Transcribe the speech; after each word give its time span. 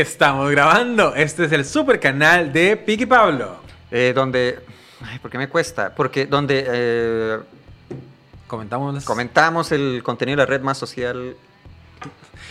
Estamos 0.00 0.48
grabando. 0.50 1.14
Este 1.16 1.44
es 1.46 1.52
el 1.52 1.64
super 1.64 1.98
canal 1.98 2.52
de 2.52 2.76
Piki 2.76 3.04
Pablo. 3.06 3.56
Eh, 3.90 4.12
donde. 4.14 4.60
Ay, 5.04 5.18
¿por 5.18 5.28
qué 5.30 5.38
me 5.38 5.48
cuesta? 5.48 5.92
Porque 5.94 6.26
donde 6.26 6.64
eh, 6.68 7.38
Comentamos. 8.46 9.04
comentamos 9.04 9.72
el 9.72 10.02
contenido 10.04 10.36
de 10.36 10.42
la 10.42 10.46
red 10.46 10.60
más 10.60 10.78
social. 10.78 11.34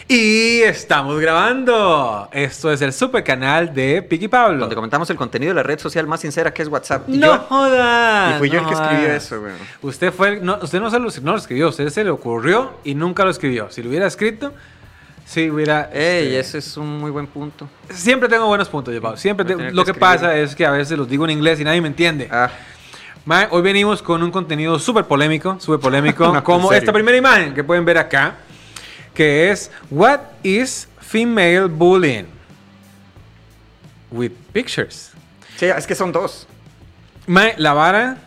y 0.10 0.60
estamos 0.62 1.20
grabando. 1.22 2.28
Esto 2.34 2.72
es 2.72 2.82
el 2.82 2.92
super 2.92 3.24
canal 3.24 3.74
de 3.74 4.02
Piki 4.02 4.28
Pablo. 4.28 4.60
Donde 4.60 4.76
comentamos 4.76 5.10
el 5.10 5.16
contenido 5.16 5.52
de 5.52 5.56
la 5.56 5.64
red 5.64 5.80
social 5.80 6.06
más 6.06 6.20
sincera 6.20 6.54
que 6.54 6.62
es 6.64 6.68
WhatsApp. 6.68 7.08
Y 7.08 7.18
no 7.18 7.28
yo- 7.28 7.40
jodas. 7.48 8.36
y 8.36 8.40
fui 8.40 8.50
yo 8.50 8.60
el 8.60 8.66
que 8.68 8.74
escribió 8.74 9.14
eso, 9.14 9.40
güey. 9.40 9.54
Usted 9.84 10.12
fue, 10.12 10.30
el- 10.30 10.46
no, 10.46 10.60
usted 10.62 10.80
no, 10.82 10.90
se 10.90 11.00
lo, 11.00 11.10
no 11.22 11.32
lo 11.32 11.38
escribió, 11.38 11.70
usted 11.70 11.88
se 11.90 12.04
le 12.04 12.10
ocurrió 12.10 12.74
y 12.84 12.94
nunca 12.94 13.24
lo 13.24 13.30
escribió. 13.32 13.70
Si 13.72 13.82
lo 13.82 13.90
hubiera 13.90 14.06
escrito, 14.08 14.54
sí 15.28 15.52
hubiera. 15.52 15.90
Ey, 15.94 16.36
este, 16.36 16.40
ese 16.40 16.58
es 16.60 16.78
un 16.78 16.98
muy 17.00 17.12
buen 17.12 17.28
punto. 17.28 17.70
Siempre 17.90 18.28
tengo 18.30 18.48
buenos 18.48 18.70
puntos, 18.70 18.94
yo. 18.94 19.18
Siempre 19.18 19.46
te- 19.46 19.54
lo 19.56 19.60
que 19.84 19.92
escribir. 19.92 20.00
pasa 20.00 20.36
es 20.38 20.56
que 20.56 20.66
a 20.66 20.72
veces 20.72 20.98
los 20.98 21.08
digo 21.08 21.26
en 21.26 21.32
inglés 21.32 21.60
y 21.60 21.64
nadie 21.64 21.82
me 21.82 21.90
entiende. 21.90 22.28
Ah, 22.32 22.50
Mae, 23.26 23.48
hoy 23.52 23.62
venimos 23.62 24.02
con 24.02 24.24
un 24.24 24.32
contenido 24.32 24.80
súper 24.80 25.04
polémico, 25.06 25.58
súper 25.60 25.82
polémico, 25.82 26.28
No, 26.34 26.44
como 26.44 26.72
esta 26.72 26.94
primera 26.94 27.18
imagen 27.18 27.54
que 27.54 27.62
pueden 27.64 27.84
ver 27.84 27.98
acá, 27.98 28.36
que 29.14 29.52
es 29.52 29.70
What 29.90 30.22
is 30.44 30.88
female 31.02 31.66
bullying? 31.68 32.24
With 34.12 34.32
pictures. 34.54 35.12
sí, 35.58 35.66
es 35.66 35.86
que 35.86 35.94
son 35.96 36.12
dos. 36.14 36.48
Mae, 37.26 37.54
la 37.58 37.74
vara 37.74 38.18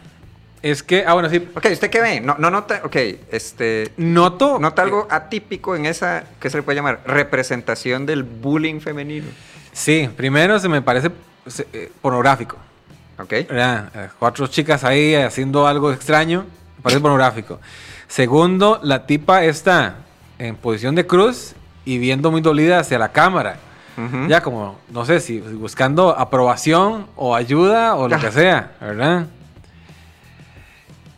es 0.62 0.82
que, 0.82 1.04
ah, 1.06 1.14
bueno, 1.14 1.30
sí, 1.30 1.48
Ok, 1.54 1.66
¿usted 1.72 1.90
qué 1.90 2.00
ve? 2.00 2.20
No, 2.20 2.36
no 2.38 2.50
nota. 2.50 2.82
Ok, 2.84 2.96
este. 3.30 3.92
noto. 3.96 4.58
Nota 4.58 4.82
algo 4.82 5.06
atípico 5.10 5.74
en 5.74 5.86
esa. 5.86 6.24
¿Qué 6.38 6.50
se 6.50 6.58
le 6.58 6.62
puede 6.62 6.76
llamar? 6.76 7.00
Representación 7.06 8.04
del 8.06 8.22
bullying 8.24 8.80
femenino. 8.80 9.26
Sí, 9.72 10.08
primero 10.16 10.58
se 10.58 10.68
me 10.68 10.82
parece 10.82 11.10
eh, 11.72 11.90
pornográfico. 12.02 12.56
Ok. 13.18 13.30
¿verdad? 13.48 13.90
Eh, 13.94 14.08
Cuatro 14.18 14.46
chicas 14.46 14.84
ahí 14.84 15.14
haciendo 15.14 15.66
algo 15.66 15.92
extraño, 15.92 16.44
me 16.76 16.82
parece 16.82 17.00
pornográfico. 17.00 17.60
Segundo, 18.08 18.80
la 18.82 19.06
tipa 19.06 19.44
está 19.44 19.96
en 20.38 20.56
posición 20.56 20.94
de 20.94 21.06
cruz 21.06 21.54
y 21.84 21.98
viendo 21.98 22.30
muy 22.30 22.40
dolida 22.40 22.80
hacia 22.80 22.98
la 22.98 23.12
cámara. 23.12 23.56
Ujú. 23.96 24.26
Ya 24.28 24.40
como, 24.42 24.78
no 24.90 25.04
sé 25.04 25.20
si 25.20 25.38
buscando 25.40 26.10
aprobación 26.10 27.06
o 27.16 27.34
ayuda 27.34 27.94
o 27.96 28.08
lo 28.08 28.18
que 28.18 28.30
sea, 28.32 28.72
¿verdad? 28.80 29.26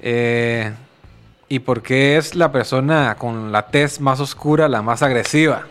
Eh, 0.02 0.72
¿Y 1.48 1.58
por 1.60 1.82
qué 1.82 2.16
es 2.16 2.34
la 2.34 2.50
persona 2.50 3.14
con 3.18 3.52
la 3.52 3.66
tez 3.68 4.00
más 4.00 4.20
oscura 4.20 4.68
la 4.68 4.82
más 4.82 5.02
agresiva? 5.02 5.66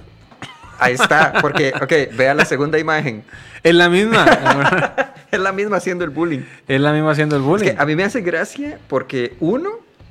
Ahí 0.79 0.93
está. 0.93 1.33
Porque, 1.41 1.73
ok, 1.81 2.15
vea 2.15 2.33
la 2.33 2.45
segunda 2.45 2.77
imagen. 2.79 3.23
Es 3.63 3.73
la 3.75 3.89
misma. 3.89 4.25
Es 5.31 5.39
la 5.39 5.53
misma 5.53 5.77
haciendo 5.77 6.03
el 6.03 6.09
bullying. 6.09 6.41
es 6.67 6.81
la 6.81 6.91
misma 6.91 7.11
haciendo 7.11 7.37
el 7.37 7.41
Es 7.41 7.47
bullying. 7.47 7.69
que 7.71 7.75
a 7.81 7.85
mí 7.85 7.95
me 7.95 8.03
hace 8.03 8.19
gracia 8.19 8.77
porque 8.89 9.37
uno, 9.39 9.69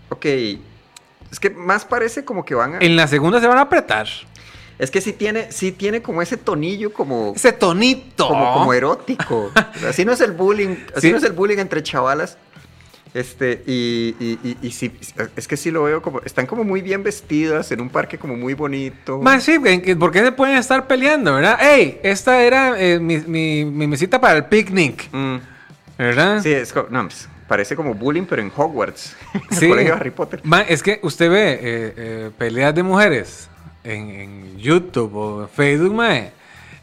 ok, 0.08 0.24
es 0.24 1.38
que 1.38 1.50
más 1.50 1.84
parece 1.84 2.24
como 2.24 2.42
que 2.42 2.55
van 2.55 2.77
a... 2.77 2.78
En 2.78 2.96
la 2.96 3.06
segunda 3.06 3.38
se 3.38 3.46
van 3.46 3.58
a 3.58 3.62
apretar. 3.62 4.06
Es 4.78 4.90
que 4.90 5.02
sí 5.02 5.12
tiene, 5.12 5.52
sí 5.52 5.72
tiene 5.72 6.00
como 6.00 6.22
ese 6.22 6.38
tonillo 6.38 6.90
como, 6.94 7.34
Ese 7.36 7.52
tonito. 7.52 8.28
como, 8.28 8.55
como 8.55 8.72
erótico. 8.72 9.50
Así 9.86 10.06
no 10.06 10.12
es 10.12 10.22
el 10.22 10.32
bullying, 10.32 10.74
así 10.96 11.08
Sí. 11.08 11.10
no 11.12 11.18
es 11.18 11.24
el 11.24 11.32
bullying 11.32 11.58
entre 11.58 11.82
chavalas. 11.82 12.38
Este, 13.12 13.62
y, 13.66 14.14
y, 14.20 14.39
y, 14.44 14.56
y 14.69 14.70
sí, 14.70 14.92
es 15.34 15.48
que 15.48 15.57
sí 15.57 15.70
lo 15.73 15.83
veo 15.83 16.01
como, 16.01 16.20
están 16.20 16.46
como 16.46 16.62
muy 16.62 16.80
bien 16.80 17.02
vestidas 17.02 17.73
en 17.73 17.80
un 17.80 17.89
parque 17.89 18.18
como 18.18 18.36
muy 18.36 18.55
bonito. 18.55 19.18
Más 19.20 19.42
sí, 19.42 19.57
¿en 19.64 19.83
qué- 19.83 19.96
¿por 19.96 20.12
qué 20.12 20.20
se 20.20 20.30
pueden 20.33 20.57
estar 20.57 20.86
peleando, 20.86 21.34
verdad? 21.34 21.58
¡Ey! 21.61 21.98
Esta 22.05 22.40
era 22.42 22.80
eh, 22.80 23.01
mi, 23.01 23.18
mi, 23.18 23.64
mi 23.64 23.86
mesita 23.89 24.20
para 24.20 24.36
el 24.36 24.45
picnic, 24.45 25.08
Mm, 25.12 25.36
¿verdad? 25.98 26.40
sí, 26.40 26.52
es 26.52 26.73
co- 26.73 26.86
no, 26.89 27.02
pues, 27.02 27.29
parece 27.48 27.74
como 27.74 27.95
bullying, 27.95 28.27
pero 28.29 28.42
en 28.42 28.52
Hogwarts. 28.55 29.17
en 29.34 29.40
el 29.51 29.57
Sí. 29.57 29.68
colegio 29.68 29.92
de 29.95 29.98
Harry 30.01 30.11
Potter. 30.13 30.40
Ma, 30.45 30.61
es 30.63 30.80
que 30.80 31.01
usted 31.02 31.29
ve 31.30 31.52
eh, 31.55 31.58
eh, 31.63 32.30
peleas 32.39 32.73
de 32.77 32.84
mujeres 32.84 33.48
en, 33.83 34.08
en 34.11 34.57
YouTube 34.58 35.17
o 35.17 35.42
en 35.42 35.48
Facebook, 35.48 35.95
mae. 35.95 36.30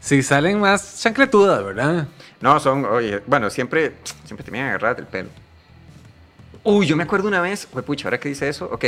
Si 0.00 0.22
salen 0.22 0.60
más 0.60 1.00
chancletudas, 1.00 1.64
¿verdad? 1.64 2.06
No, 2.42 2.60
son, 2.60 2.84
oye, 2.84 3.22
bueno, 3.26 3.48
siempre, 3.48 3.94
siempre 4.24 4.44
te 4.44 4.50
me 4.50 4.60
agarrar 4.60 4.94
del 4.94 5.06
pelo. 5.06 5.28
Uy, 6.64 6.86
yo 6.86 6.96
me 6.96 7.04
acuerdo 7.04 7.28
una 7.28 7.40
vez, 7.40 7.68
güey, 7.72 7.84
pucha, 7.84 8.08
ahora 8.08 8.18
que 8.20 8.28
dice 8.28 8.48
eso, 8.48 8.68
ok, 8.72 8.84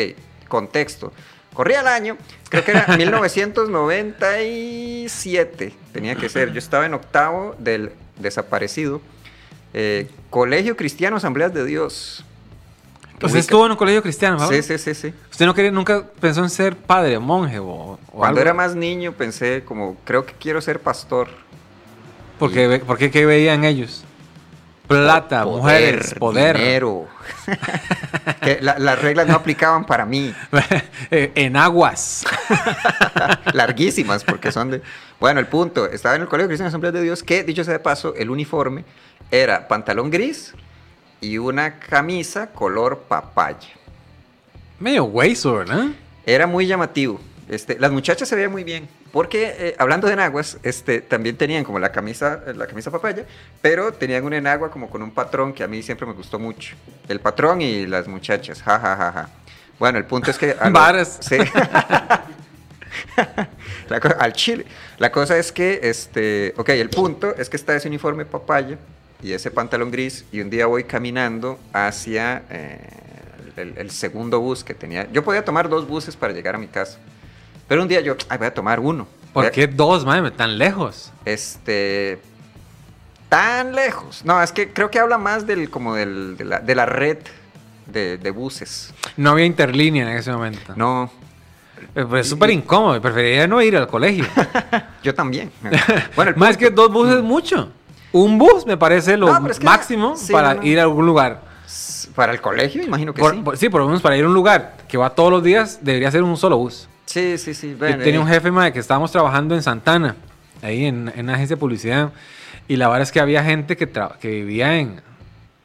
contexto. 0.48 1.12
Corría 1.54 1.81
el 1.81 1.86
año, 1.88 2.16
creo 2.48 2.64
que 2.64 2.70
era 2.72 2.86
1997, 2.97 5.72
tenía 5.92 6.14
que 6.16 6.28
ser. 6.28 6.53
Yo 6.53 6.58
estaba 6.58 6.86
en 6.86 6.94
octavo 6.94 7.54
del 7.58 7.92
desaparecido 8.19 9.00
eh, 9.72 10.08
Colegio 10.31 10.76
Cristiano 10.76 11.16
Asambleas 11.16 11.54
de 11.54 11.64
Dios. 11.64 12.25
Usted 13.14 13.28
Ubica- 13.28 13.38
estuvo 13.38 13.66
en 13.66 13.72
un 13.72 13.76
colegio 13.76 14.02
cristiano, 14.02 14.38
¿verdad? 14.38 14.52
Sí, 14.54 14.62
sí, 14.62 14.78
sí, 14.78 14.94
sí. 14.94 15.12
¿Usted 15.31 15.44
no 15.47 15.54
quería, 15.54 15.70
nunca 15.70 16.04
pensó 16.20 16.42
en 16.42 16.50
ser 16.50 16.75
padre, 16.76 17.19
monje 17.19 17.58
o, 17.58 17.64
o 17.64 17.98
Cuando 18.12 18.26
algo? 18.28 18.41
era 18.41 18.54
más 18.54 18.75
niño 18.75 19.12
pensé 19.12 19.62
como, 19.64 19.97
creo 20.04 20.25
que 20.25 20.32
quiero 20.34 20.60
ser 20.62 20.81
pastor. 20.81 21.28
¿Por 22.38 22.50
qué, 22.52 22.81
por 22.87 22.97
qué, 22.97 23.10
qué 23.10 23.26
veían 23.26 23.64
ellos? 23.64 24.04
Plata, 24.88 25.44
Poder, 25.44 25.58
mujeres, 25.60 26.14
poder. 26.19 26.56
Dinero. 26.56 27.06
Que 28.42 28.58
la- 28.60 28.78
las 28.78 29.00
reglas 29.00 29.26
no 29.26 29.34
aplicaban 29.34 29.84
para 29.84 30.04
mí. 30.06 30.34
Eh, 31.12 31.32
en 31.34 31.56
aguas. 31.56 32.24
larguísimas, 33.52 34.22
porque 34.22 34.52
son 34.52 34.70
de... 34.70 34.82
Bueno, 35.18 35.40
el 35.40 35.46
punto, 35.48 35.86
estaba 35.90 36.14
en 36.14 36.22
el 36.22 36.28
Colegio 36.28 36.46
Cristiano 36.46 36.69
Asamblea 36.69 36.92
de 36.92 37.02
Dios, 37.02 37.24
que, 37.24 37.42
dicho 37.42 37.64
sea 37.64 37.72
de 37.72 37.80
paso, 37.80 38.14
el 38.14 38.30
uniforme 38.30 38.84
era 39.32 39.66
pantalón 39.66 40.08
gris 40.10 40.54
y 41.20 41.38
una 41.38 41.80
camisa 41.80 42.50
color 42.52 43.00
papaya. 43.08 43.70
Medio 44.78 45.04
hueso, 45.04 45.54
¿verdad? 45.54 45.86
Era 46.24 46.46
muy 46.46 46.66
llamativo. 46.66 47.20
Este, 47.48 47.76
las 47.80 47.90
muchachas 47.90 48.28
se 48.28 48.36
veían 48.36 48.52
muy 48.52 48.62
bien, 48.62 48.88
porque 49.12 49.54
eh, 49.59 49.75
hablando 49.78 50.06
de 50.06 50.12
enaguas, 50.15 50.59
este, 50.62 51.00
también 51.00 51.37
tenían 51.37 51.65
como 51.65 51.78
la 51.78 51.91
camisa, 51.93 52.41
la 52.54 52.66
camisa 52.66 52.91
papaya, 52.91 53.25
pero 53.60 53.93
tenían 53.93 54.25
un 54.25 54.32
enagua 54.32 54.71
como 54.71 54.88
con 54.88 55.03
un 55.03 55.10
patrón 55.10 55.53
que 55.53 55.62
a 55.65 55.69
mí 55.69 55.82
siempre 55.82 56.06
me 56.06 56.12
gustó 56.12 56.38
mucho. 56.38 56.76
El 57.09 57.20
patrón 57.20 57.60
y 57.62 57.87
las 57.87 58.06
muchachas, 58.09 58.62
ja, 58.62 58.78
ja, 58.78 58.97
ja, 58.97 59.12
ja. 59.12 59.28
Bueno, 59.78 59.99
el 59.99 60.04
punto 60.04 60.31
es 60.31 60.38
que... 60.38 60.54
lo- 60.65 60.70
Varas. 60.72 61.19
Sí. 61.20 61.37
La 63.88 63.97
al 63.97 64.32
chile. 64.32 64.66
La 64.99 65.10
cosa 65.10 65.37
es 65.38 65.53
que, 65.53 65.81
este, 65.82 66.54
ok, 66.56 66.69
el 66.70 66.91
punto 66.91 67.34
es 67.37 67.49
que 67.49 67.56
está 67.56 67.75
ese 67.75 67.88
uniforme 67.88 68.25
papaya 68.25 68.78
y 69.22 69.32
ese 69.32 69.50
pantalón 69.50 69.91
gris 69.91 70.25
y 70.32 70.41
un 70.41 70.50
día 70.50 70.66
voy 70.66 70.84
caminando 70.84 71.59
hacia 71.72 72.43
eh, 72.50 72.78
el, 73.56 73.75
el 73.76 73.91
segundo 73.91 74.41
bus 74.41 74.62
que 74.65 74.75
tenía. 74.75 75.10
Yo 75.12 75.25
podía 75.25 75.44
tomar 75.44 75.69
dos 75.69 75.87
buses 75.87 76.16
para 76.16 76.32
llegar 76.32 76.54
a 76.54 76.59
mi 76.59 76.69
casa, 76.69 76.99
pero 77.70 77.82
un 77.82 77.88
día 77.88 78.00
yo, 78.00 78.16
ay, 78.28 78.36
voy 78.38 78.48
a 78.48 78.53
tomar 78.53 78.81
uno. 78.81 79.06
¿Por 79.32 79.48
qué 79.53 79.69
dos, 79.69 80.04
madre, 80.04 80.32
tan 80.32 80.58
lejos? 80.58 81.12
Este, 81.25 82.20
tan 83.28 83.76
lejos. 83.76 84.25
No, 84.25 84.42
es 84.42 84.50
que 84.50 84.72
creo 84.72 84.91
que 84.91 84.98
habla 84.98 85.19
más 85.19 85.47
del, 85.47 85.70
como 85.70 85.94
del, 85.94 86.36
de, 86.36 86.44
la, 86.47 86.58
de 86.58 86.75
la 86.75 86.84
red 86.86 87.19
de, 87.86 88.19
de 88.19 88.31
buses. 88.32 88.92
No 89.16 89.31
había 89.31 89.44
interlínea 89.44 90.10
en 90.10 90.16
ese 90.19 90.32
momento. 90.32 90.72
No, 90.75 91.12
Eh, 91.94 92.04
pues, 92.08 92.22
es 92.26 92.28
súper 92.31 92.50
incómodo. 92.50 93.00
Preferiría 93.00 93.47
no 93.47 93.62
ir 93.62 93.76
al 93.76 93.87
colegio. 93.87 94.26
yo 95.04 95.14
también. 95.14 95.52
Bueno, 96.16 96.32
Más 96.34 96.56
que 96.56 96.70
dos 96.70 96.91
buses 96.92 97.19
es 97.19 97.22
mucho. 97.22 97.70
Un 98.11 98.37
bus 98.37 98.67
me 98.67 98.76
parece 98.76 99.17
lo 99.17 99.32
No, 99.32 99.40
pero 99.40 99.52
es 99.52 99.61
que- 99.61 99.64
máximo 99.64 100.17
sí, 100.17 100.32
para 100.32 100.55
no. 100.55 100.64
ir 100.64 100.81
a 100.81 100.82
algún 100.82 101.06
lugar. 101.06 101.43
Para 102.17 102.32
el 102.32 102.40
colegio, 102.40 102.82
imagino 102.82 103.14
que 103.14 103.20
Por- 103.20 103.34
sí. 103.37 103.40
por- 103.43 103.56
sí, 103.56 103.69
por 103.69 103.81
lo 103.82 103.87
menos 103.87 104.02
para 104.02 104.17
ir 104.17 104.25
a 104.25 104.26
un 104.26 104.34
lugar 104.34 104.75
que 104.88 104.99
va 104.99 105.11
todos 105.11 105.31
los 105.31 105.44
días, 105.44 105.78
debería 105.82 106.11
ser 106.11 106.25
un 106.25 106.37
solo 106.37 106.58
bus. 106.58 106.88
Sí, 107.12 107.38
sí, 107.38 107.54
sí. 107.54 107.76
Yo 107.78 107.86
tenía 107.98 108.14
eh, 108.14 108.18
un 108.18 108.26
jefe 108.28 108.50
mae, 108.52 108.72
que 108.72 108.78
estábamos 108.78 109.10
trabajando 109.10 109.56
en 109.56 109.62
Santana, 109.64 110.14
ahí 110.62 110.84
en, 110.86 111.10
en 111.16 111.24
una 111.24 111.34
agencia 111.34 111.56
de 111.56 111.60
publicidad. 111.60 112.10
Y 112.68 112.76
la 112.76 112.86
verdad 112.86 113.02
es 113.02 113.10
que 113.10 113.18
había 113.18 113.42
gente 113.42 113.76
que, 113.76 113.88
que 114.20 114.28
vivía 114.30 114.76
en, 114.78 115.00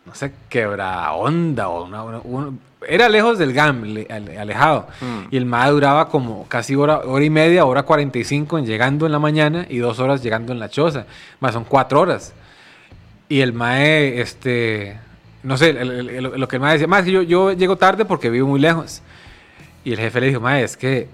no 0.08 0.16
sé, 0.16 0.32
quebra 0.50 1.12
onda 1.14 1.68
o 1.68 1.86
una, 1.86 2.02
una- 2.04 2.20
un- 2.24 2.60
era 2.88 3.10
lejos 3.10 3.38
del 3.38 3.54
GAM, 3.54 3.84
le- 3.84 4.08
ale- 4.10 4.40
alejado. 4.40 4.88
Mm. 5.02 5.28
Y 5.30 5.38
el 5.38 5.46
MAE 5.46 5.70
duraba 5.72 6.10
como 6.10 6.48
casi 6.48 6.74
hora, 6.76 7.00
hora 7.00 7.24
y 7.24 7.30
media, 7.30 7.66
hora 7.66 7.84
45 7.84 8.58
en 8.58 8.66
llegando 8.66 9.06
en 9.06 9.12
la 9.12 9.20
mañana 9.20 9.68
y 9.70 9.78
dos 9.78 10.00
horas 10.00 10.24
llegando 10.24 10.52
en 10.52 10.58
la 10.60 10.70
choza. 10.70 11.06
Más 11.40 11.54
son 11.54 11.64
cuatro 11.64 12.02
horas. 12.02 12.34
Y 13.30 13.42
el 13.42 13.54
MAE, 13.54 14.20
este, 14.20 14.98
no 15.44 15.58
sé, 15.58 15.70
el- 15.72 15.78
el- 15.92 16.10
el- 16.10 16.24
lo 16.24 16.48
que 16.48 16.56
el 16.56 16.62
MAE 16.62 16.74
decía, 16.74 16.88
más 16.88 17.04
que 17.06 17.12
yo, 17.12 17.22
yo 17.22 17.52
llego 17.54 17.76
tarde 17.76 18.06
porque 18.06 18.32
vivo 18.32 18.48
muy 18.48 18.60
lejos. 18.60 19.02
Y 19.84 19.94
el 19.94 20.00
jefe 20.00 20.22
le 20.22 20.28
dijo, 20.30 20.40
MAE, 20.42 20.64
es 20.64 20.76
que 20.78 21.08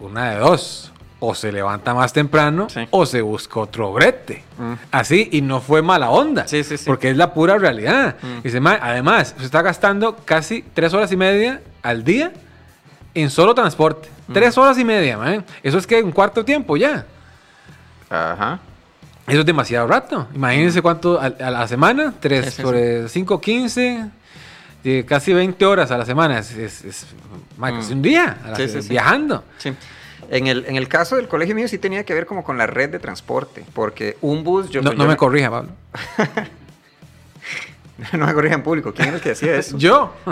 una 0.00 0.30
de 0.30 0.38
dos. 0.38 0.92
O 1.18 1.34
se 1.34 1.50
levanta 1.50 1.94
más 1.94 2.12
temprano 2.12 2.68
Sí. 2.68 2.86
o 2.90 3.06
se 3.06 3.22
busca 3.22 3.58
otro 3.60 3.90
brete. 3.92 4.44
Mm. 4.58 4.72
Así, 4.92 5.30
y 5.32 5.40
no 5.40 5.62
fue 5.62 5.80
mala 5.80 6.10
onda. 6.10 6.46
Sí, 6.46 6.62
sí, 6.62 6.76
sí. 6.76 6.84
Porque 6.86 7.08
es 7.10 7.16
la 7.16 7.32
pura 7.32 7.56
realidad. 7.56 8.16
Mm. 8.20 8.42
Dice, 8.42 8.60
"Mae, 8.60 8.78
además, 8.82 9.34
se 9.38 9.44
está 9.46 9.62
gastando 9.62 10.14
casi 10.26 10.62
tres 10.74 10.92
horas 10.92 11.10
y 11.12 11.16
media 11.16 11.62
al 11.82 12.04
día 12.04 12.32
en 13.14 13.30
solo 13.30 13.54
transporte. 13.54 14.10
Mm. 14.28 14.32
Tres 14.34 14.58
horas 14.58 14.76
y 14.78 14.84
media, 14.84 15.16
mae. 15.16 15.42
Eso 15.62 15.78
es 15.78 15.86
que 15.86 16.02
un 16.02 16.12
cuarto 16.12 16.40
de 16.40 16.44
tiempo 16.44 16.76
ya. 16.76 17.06
Ajá. 18.10 18.60
Eso 19.26 19.40
es 19.40 19.46
demasiado 19.46 19.88
rato. 19.88 20.28
Imagínense 20.34 20.82
cuánto 20.82 21.18
a, 21.20 21.24
a 21.26 21.50
la 21.50 21.66
semana, 21.66 22.12
3 22.20 22.44
Sí, 22.44 22.50
sí, 22.52 22.62
sobre 22.62 23.08
5, 23.08 23.40
15, 23.40 24.04
de 24.94 25.04
casi 25.04 25.32
20 25.32 25.64
horas 25.66 25.90
a 25.90 25.98
la 25.98 26.04
semana. 26.04 26.38
Es, 26.38 26.52
es, 26.52 26.84
es- 26.84 27.06
ma, 27.56 27.70
casi 27.72 27.92
Mm. 27.94 27.96
un 27.96 28.02
día 28.02 28.38
a 28.44 28.50
la- 28.50 28.56
Sí, 28.56 28.68
sí, 28.68 28.82
sí. 28.82 28.88
viajando. 28.88 29.42
Sí. 29.58 29.72
En 30.30 30.46
el, 30.48 30.64
en 30.66 30.76
el 30.76 30.88
caso 30.88 31.16
del 31.16 31.28
colegio 31.28 31.54
mío 31.54 31.68
sí 31.68 31.78
tenía 31.78 32.04
que 32.04 32.12
ver 32.14 32.26
como 32.26 32.42
con 32.42 32.58
la 32.58 32.66
red 32.66 32.90
de 32.90 32.98
transporte, 32.98 33.64
porque 33.74 34.16
un 34.22 34.42
bus... 34.44 34.70
Yo, 34.70 34.82
no, 34.82 34.92
yo 34.92 34.98
no 34.98 35.06
me 35.06 35.16
corrija, 35.16 35.50
Pablo. 35.50 35.70
no 38.12 38.26
me 38.26 38.34
corrija 38.34 38.54
en 38.54 38.62
público. 38.62 38.92
¿Quién 38.92 39.08
era 39.08 39.16
el 39.18 39.22
que 39.22 39.30
decía 39.30 39.56
eso? 39.56 39.76
Yo. 39.78 40.14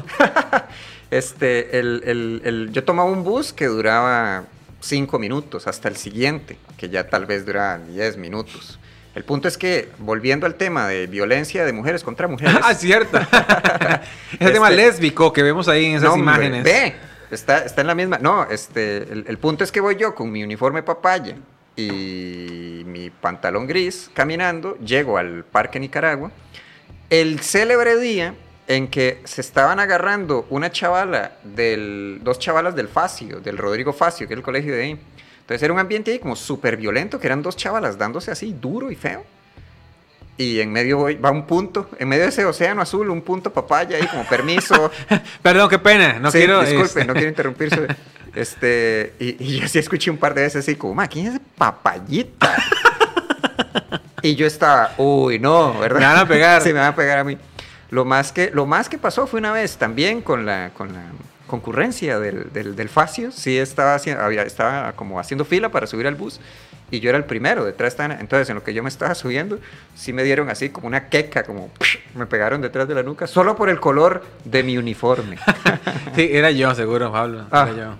Este, 1.10 1.78
el, 1.78 2.02
el- 2.06 2.42
el- 2.44 2.72
yo 2.72 2.82
tomaba 2.82 3.08
un 3.08 3.22
bus 3.22 3.52
que 3.52 3.66
duraba 3.66 4.44
cinco 4.80 5.20
minutos 5.20 5.68
hasta 5.68 5.86
el 5.88 5.96
siguiente, 5.96 6.58
que 6.76 6.88
ya 6.88 7.08
tal 7.08 7.24
vez 7.26 7.46
duraba 7.46 7.78
10 7.78 8.16
minutos. 8.16 8.80
El 9.14 9.25
punto 9.25 9.46
es 9.49 9.56
que, 9.56 9.88
volviendo 9.99 10.46
al 10.46 10.56
tema 10.56 10.88
de 10.88 11.06
violencia 11.06 11.64
de 11.64 11.72
mujeres 11.72 12.02
contra 12.02 12.26
mujeres... 12.26 12.56
ah, 12.62 12.75
cierto. 12.75 13.19
Ese 14.40 14.50
tema 14.52 14.70
Este- 14.70 14.76
lésbico 14.76 15.32
que 15.32 15.43
vemos 15.43 15.69
ahí 15.69 15.87
en 15.87 15.96
esas 15.96 16.11
No, 16.11 16.16
imágenes. 16.16 16.64
Ve, 16.64 16.94
está, 17.31 17.58
está 17.64 17.81
en 17.82 17.87
la 17.87 17.94
misma. 17.94 18.19
No, 18.19 18.44
este, 18.50 18.99
el, 19.12 19.25
el 19.28 19.38
punto 19.38 19.62
es 19.64 19.70
que 19.70 19.81
voy 19.81 19.96
yo 19.96 20.14
con 20.14 20.32
mi 20.32 20.43
uniforme 20.43 20.82
papaya 20.82 21.37
y 21.76 22.82
mi 22.87 23.11
pantalón 23.11 23.66
gris 23.66 24.11
caminando, 24.14 24.76
llego 24.78 25.19
al 25.19 25.44
Parque 25.44 25.78
Nicaragua. 25.81 26.31
El 27.10 27.40
célebre 27.40 27.96
día 27.99 28.34
en 28.67 28.88
que 28.88 29.20
se 29.25 29.40
estaban 29.43 29.78
agarrando 29.78 30.46
una 30.50 30.70
chavala 30.72 31.32
del. 31.44 32.20
dos 32.22 32.38
chavalas 32.38 32.75
del 32.75 32.88
Facio, 32.88 33.40
del 33.40 33.58
Rodrigo 33.58 33.93
Facio, 33.93 34.26
que 34.26 34.34
es 34.34 34.38
el 34.38 34.44
colegio 34.44 34.75
de 34.75 34.82
ahí. 34.82 35.00
Entonces 35.44 35.62
era 35.62 35.75
un 35.75 35.79
ambiente 35.79 36.11
ahí 36.11 36.19
como 36.19 36.37
súper 36.37 36.79
violento, 36.79 37.20
que 37.20 37.26
eran 37.26 37.43
dos 37.43 37.55
chavalas 37.55 37.99
dándose 37.99 38.31
así, 38.31 38.56
duro 38.58 38.91
y 38.91 38.94
feo. 38.96 39.23
Y 40.38 40.58
en 40.61 40.73
medio 40.73 41.06
va 41.23 41.31
un 41.31 41.46
punto, 41.46 41.91
en 41.99 42.08
medio 42.08 42.23
de 42.23 42.31
ese 42.31 42.46
océano 42.46 42.81
azul, 42.81 43.11
un 43.11 43.20
punto 43.20 43.52
papaya 43.52 43.99
ahí 43.99 44.06
como 44.06 44.25
permiso. 44.25 44.91
Perdón, 45.43 45.69
qué 45.69 45.79
pena. 45.79 46.19
No 46.19 46.31
Sí, 46.31 46.38
quiero. 46.38 46.61
Disculpe, 46.62 46.87
este, 46.87 47.05
no 47.05 47.12
quiero 47.12 47.29
interrumpirse. 47.29 47.87
Este, 48.35 49.12
y, 49.20 49.37
y 49.44 49.61
yo 49.61 49.69
sí 49.69 49.79
escuché 49.79 50.11
un 50.11 50.17
par 50.17 50.32
de 50.32 50.43
veces 50.43 50.64
así 50.64 50.76
como, 50.76 50.94
ma, 50.94 51.06
¿quién 51.08 51.26
es 51.26 51.41
papayita? 51.58 52.56
y 54.23 54.35
yo 54.35 54.46
estaba, 54.46 54.94
uy, 54.96 55.38
no, 55.38 55.79
¿verdad? 55.79 56.00
Me 56.00 56.06
van 56.06 56.17
a 56.17 56.26
pegar. 56.26 56.62
sí, 56.62 56.69
me 56.73 56.79
van 56.81 56.88
a 56.88 56.96
pegar 56.96 57.19
a 57.19 57.25
mí. 57.25 57.37
Lo 57.91 58.06
más 58.06 58.32
que, 58.32 58.50
lo 58.50 58.64
más 58.64 58.88
que 58.88 58.96
pasó 58.96 59.26
fue 59.26 59.41
una 59.41 59.52
vez 59.52 59.76
también 59.76 60.23
con 60.23 60.46
la, 60.46 60.70
con 60.70 60.93
la 60.94 61.02
concurrencia 61.46 62.19
del, 62.19 62.52
del, 62.52 62.76
del 62.76 62.88
Facio. 62.88 63.31
Sí, 63.31 63.58
estaba, 63.58 63.94
haciendo, 63.94 64.23
había, 64.23 64.43
estaba 64.43 64.93
como 64.93 65.20
haciendo 65.20 65.44
fila 65.44 65.70
para 65.70 65.87
subir 65.87 66.06
al 66.06 66.14
bus. 66.14 66.41
Y 66.91 67.00
yo 67.00 67.08
era 67.08 67.19
el 67.19 67.25
primero, 67.25 67.64
detrás 67.64 67.94
estaban, 67.94 68.20
entonces 68.20 68.49
en 68.50 68.56
lo 68.56 68.62
que 68.62 68.75
yo 68.75 68.82
me 68.82 68.88
estaba 68.88 69.14
subiendo, 69.14 69.58
sí 69.96 70.12
me 70.12 70.23
dieron 70.23 70.50
así 70.50 70.69
como 70.69 70.87
una 70.87 71.08
queca, 71.08 71.43
como 71.43 71.70
me 72.14 72.26
pegaron 72.26 72.61
detrás 72.61 72.87
de 72.87 72.94
la 72.94 73.02
nuca, 73.02 73.26
solo 73.26 73.56
por 73.56 73.69
el 73.69 73.81
color 73.81 74.25
de 74.44 74.62
mi 74.62 74.79
uniforme. 74.79 75.38
Sí, 76.14 76.29
era 76.31 76.52
yo, 76.52 76.73
seguro, 76.76 77.11
Pablo. 77.11 77.46
Ah. 77.50 77.67
Era 77.69 77.76
yo. 77.76 77.94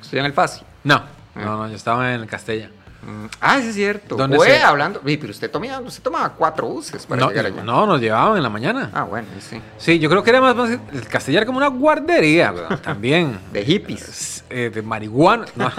Estoy 0.00 0.18
en 0.18 0.24
el 0.24 0.32
Facio. 0.32 0.66
No, 0.82 1.04
no, 1.36 1.58
no, 1.58 1.68
yo 1.68 1.76
estaba 1.76 2.12
en 2.12 2.26
Castella. 2.26 2.70
Mm, 3.06 3.26
Ah, 3.40 3.60
sí 3.60 3.68
es 3.68 3.74
cierto. 3.76 4.16
¿Dónde 4.16 4.36
Fue 4.36 4.60
hablando. 4.60 5.00
Sí, 5.06 5.16
pero 5.16 5.30
usted 5.30 5.50
tomaba, 5.50 5.80
usted 5.80 6.02
tomaba 6.02 6.30
cuatro 6.32 6.66
buses 6.66 7.06
para 7.06 7.20
No, 7.22 7.28
llegar 7.28 7.46
allá. 7.46 7.62
no, 7.62 7.86
nos 7.86 8.00
llevaban 8.00 8.36
en 8.36 8.42
la 8.42 8.48
mañana. 8.50 8.90
Ah, 8.92 9.04
bueno, 9.04 9.28
sí. 9.40 9.60
Sí, 9.78 9.98
yo 10.00 10.08
creo 10.10 10.22
que 10.24 10.30
era 10.30 10.40
más, 10.40 10.56
más 10.56 10.70
el 10.70 11.06
Castella 11.08 11.38
era 11.38 11.46
como 11.46 11.58
una 11.58 11.68
guardería, 11.68 12.52
también. 12.82 13.38
De 13.52 13.64
hippies. 13.64 14.08
Es, 14.08 14.44
eh, 14.50 14.70
de 14.74 14.82
marihuana. 14.82 15.44
No, 15.56 15.70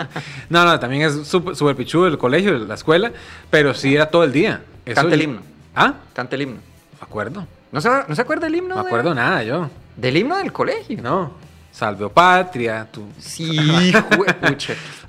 no, 0.50 0.66
no, 0.66 0.80
también 0.80 1.02
es 1.04 1.28
súper 1.28 1.76
pichudo 1.76 2.08
el 2.08 2.18
colegio, 2.18 2.58
la 2.60 2.76
escuela, 2.76 3.12
pero 3.50 3.74
sí 3.74 3.94
era 3.94 4.10
todo 4.10 4.24
el 4.24 4.32
día. 4.32 4.62
Eso 4.86 4.96
Canta 4.96 5.16
el 5.16 5.22
himno. 5.22 5.42
¿Ah? 5.76 5.94
Canta 6.14 6.36
el 6.36 6.42
himno. 6.44 6.56
Me 7.00 7.06
acuerdo. 7.06 7.46
¿No 7.72 7.82
se, 7.82 7.90
¿No 8.08 8.16
se 8.16 8.22
acuerda 8.22 8.46
del 8.46 8.56
himno? 8.56 8.70
No 8.70 8.76
me 8.78 8.84
de- 8.84 8.88
acuerdo 8.88 9.14
nada 9.14 9.44
yo. 9.44 9.70
Del 9.98 10.16
himno 10.16 10.38
del 10.38 10.54
colegio. 10.54 11.02
No. 11.02 11.34
Salve 11.78 12.06
o 12.06 12.10
patria, 12.12 12.88
tú. 12.92 13.06
Sí. 13.20 13.92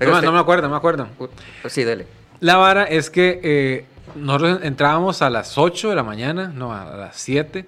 No, 0.01 0.21
no 0.23 0.33
me 0.33 0.39
acuerdo, 0.39 0.63
no 0.69 0.71
me 0.71 0.77
acuerdo. 0.77 1.09
Sí, 1.67 1.83
dele. 1.85 2.07
La 2.41 2.57
vara 2.57 2.85
es 2.85 3.09
que 3.11 3.41
eh, 3.43 3.87
nosotros 4.15 4.61
entrábamos 4.63 5.23
a 5.23 5.31
las 5.31 5.57
8 5.57 5.89
de 5.91 5.97
la 5.97 6.03
mañana, 6.03 6.53
no, 6.55 6.75
a 6.75 6.85
las 6.97 7.17
7. 7.17 7.65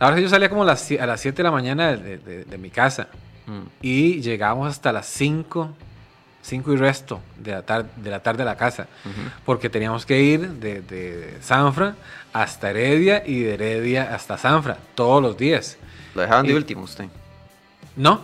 La 0.00 0.06
verdad 0.06 0.18
es 0.18 0.22
que 0.22 0.22
yo 0.24 0.28
salía 0.30 0.48
como 0.48 0.62
a 0.62 0.66
las, 0.66 0.90
sie- 0.90 1.00
a 1.00 1.06
las 1.06 1.20
7 1.20 1.36
de 1.36 1.42
la 1.44 1.50
mañana 1.52 1.96
de, 1.96 2.18
de- 2.18 2.44
de 2.44 2.58
mi 2.58 2.70
casa 2.70 3.08
Mm. 3.46 3.62
y 3.82 4.20
llegábamos 4.20 4.68
hasta 4.68 4.92
las 4.92 5.06
5, 5.06 5.72
5 6.42 6.72
y 6.72 6.76
resto 6.76 7.20
de 7.38 7.52
la, 7.52 7.62
tar- 7.62 7.86
de 7.96 8.10
la 8.10 8.20
tarde 8.20 8.42
a 8.42 8.46
la 8.46 8.56
casa, 8.56 8.86
porque 9.44 9.68
teníamos 9.70 10.06
que 10.06 10.20
ir 10.22 10.48
de, 10.48 10.82
de 10.82 11.38
Sanfra 11.40 11.94
hasta 12.32 12.70
Heredia 12.70 13.22
y 13.26 13.40
de 13.40 13.54
Heredia 13.54 14.14
hasta 14.14 14.36
Sanfra 14.38 14.76
todos 14.94 15.22
los 15.22 15.36
días. 15.36 15.78
Lo 16.14 16.22
dejaban 16.22 16.46
de 16.46 16.52
Y- 16.52 16.56
último 16.56 16.82
usted. 16.82 17.06
No, 17.96 18.20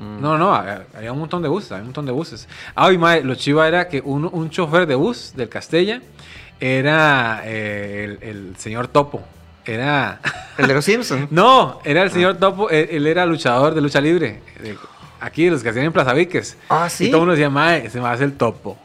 Mm. 0.00 0.22
no, 0.22 0.38
no, 0.38 0.54
había 0.54 1.12
un 1.12 1.18
montón 1.18 1.42
de 1.42 1.48
buses, 1.48 1.72
había 1.72 1.82
un 1.82 1.88
montón 1.88 2.06
de 2.06 2.12
buses. 2.12 2.48
Ah, 2.74 2.90
y 2.90 2.96
mae, 2.96 3.22
lo 3.22 3.34
chiva 3.34 3.68
era 3.68 3.86
que 3.88 4.00
un, 4.04 4.24
un 4.32 4.48
chofer 4.48 4.86
de 4.86 4.94
bus 4.94 5.32
del 5.36 5.48
Castella 5.50 6.00
era 6.58 7.42
eh, 7.44 8.16
el, 8.22 8.28
el 8.28 8.56
señor 8.56 8.88
Topo. 8.88 9.22
Era. 9.64 10.20
El 10.58 10.66
de 10.66 10.74
los 10.74 10.84
Simpsons. 10.84 11.30
no, 11.30 11.80
era 11.84 12.02
el 12.02 12.10
señor 12.10 12.36
Topo, 12.36 12.68
él, 12.70 12.88
él 12.90 13.06
era 13.06 13.24
luchador 13.24 13.74
de 13.74 13.80
lucha 13.80 14.00
libre. 14.00 14.42
de- 14.62 14.76
aquí, 15.20 15.44
de 15.46 15.50
los 15.52 15.62
que 15.62 15.68
hacían 15.70 15.86
en 15.86 15.92
Plaza 15.92 16.12
Viques. 16.12 16.56
Ah, 16.68 16.88
sí. 16.90 17.06
Y 17.06 17.08
todo 17.08 17.18
el 17.18 17.20
mundo 17.22 17.32
decía, 17.32 17.48
mae, 17.50 17.88
se 17.88 18.00
me 18.00 18.08
hace 18.08 18.24
el 18.24 18.32
Topo. 18.34 18.76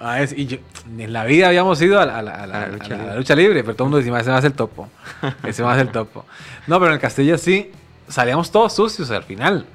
Ah, 0.00 0.20
es- 0.22 0.32
y 0.36 0.46
yo, 0.46 0.58
en 0.98 1.12
la 1.12 1.24
vida 1.24 1.48
habíamos 1.48 1.80
ido 1.82 2.00
a 2.00 2.06
la, 2.06 2.18
a 2.18 2.22
la- 2.22 2.34
a 2.34 2.46
la- 2.46 2.56
A 2.62 2.66
la 2.66 2.68
lucha 2.68 3.14
lucha 3.16 3.34
libre, 3.36 3.62
pero 3.62 3.74
todo 3.76 3.84
el 3.86 3.90
mundo 3.90 3.98
decía, 3.98 4.12
"Mae, 4.12 4.22
ese 4.22 4.30
va 4.30 4.38
a 4.38 4.40
ser 4.40 4.50
el 4.52 4.56
topo. 4.56 4.88
Ese 5.44 5.62
va 5.62 5.72
a 5.72 5.76
ser 5.76 5.86
el 5.86 5.92
topo. 5.92 6.24
No, 6.66 6.78
pero 6.78 6.86
en 6.88 6.94
el 6.94 7.00
Castilla 7.00 7.36
sí, 7.38 7.70
salíamos 8.08 8.50
todos 8.50 8.72
sucios 8.72 9.10
al 9.10 9.22
final. 9.24 9.66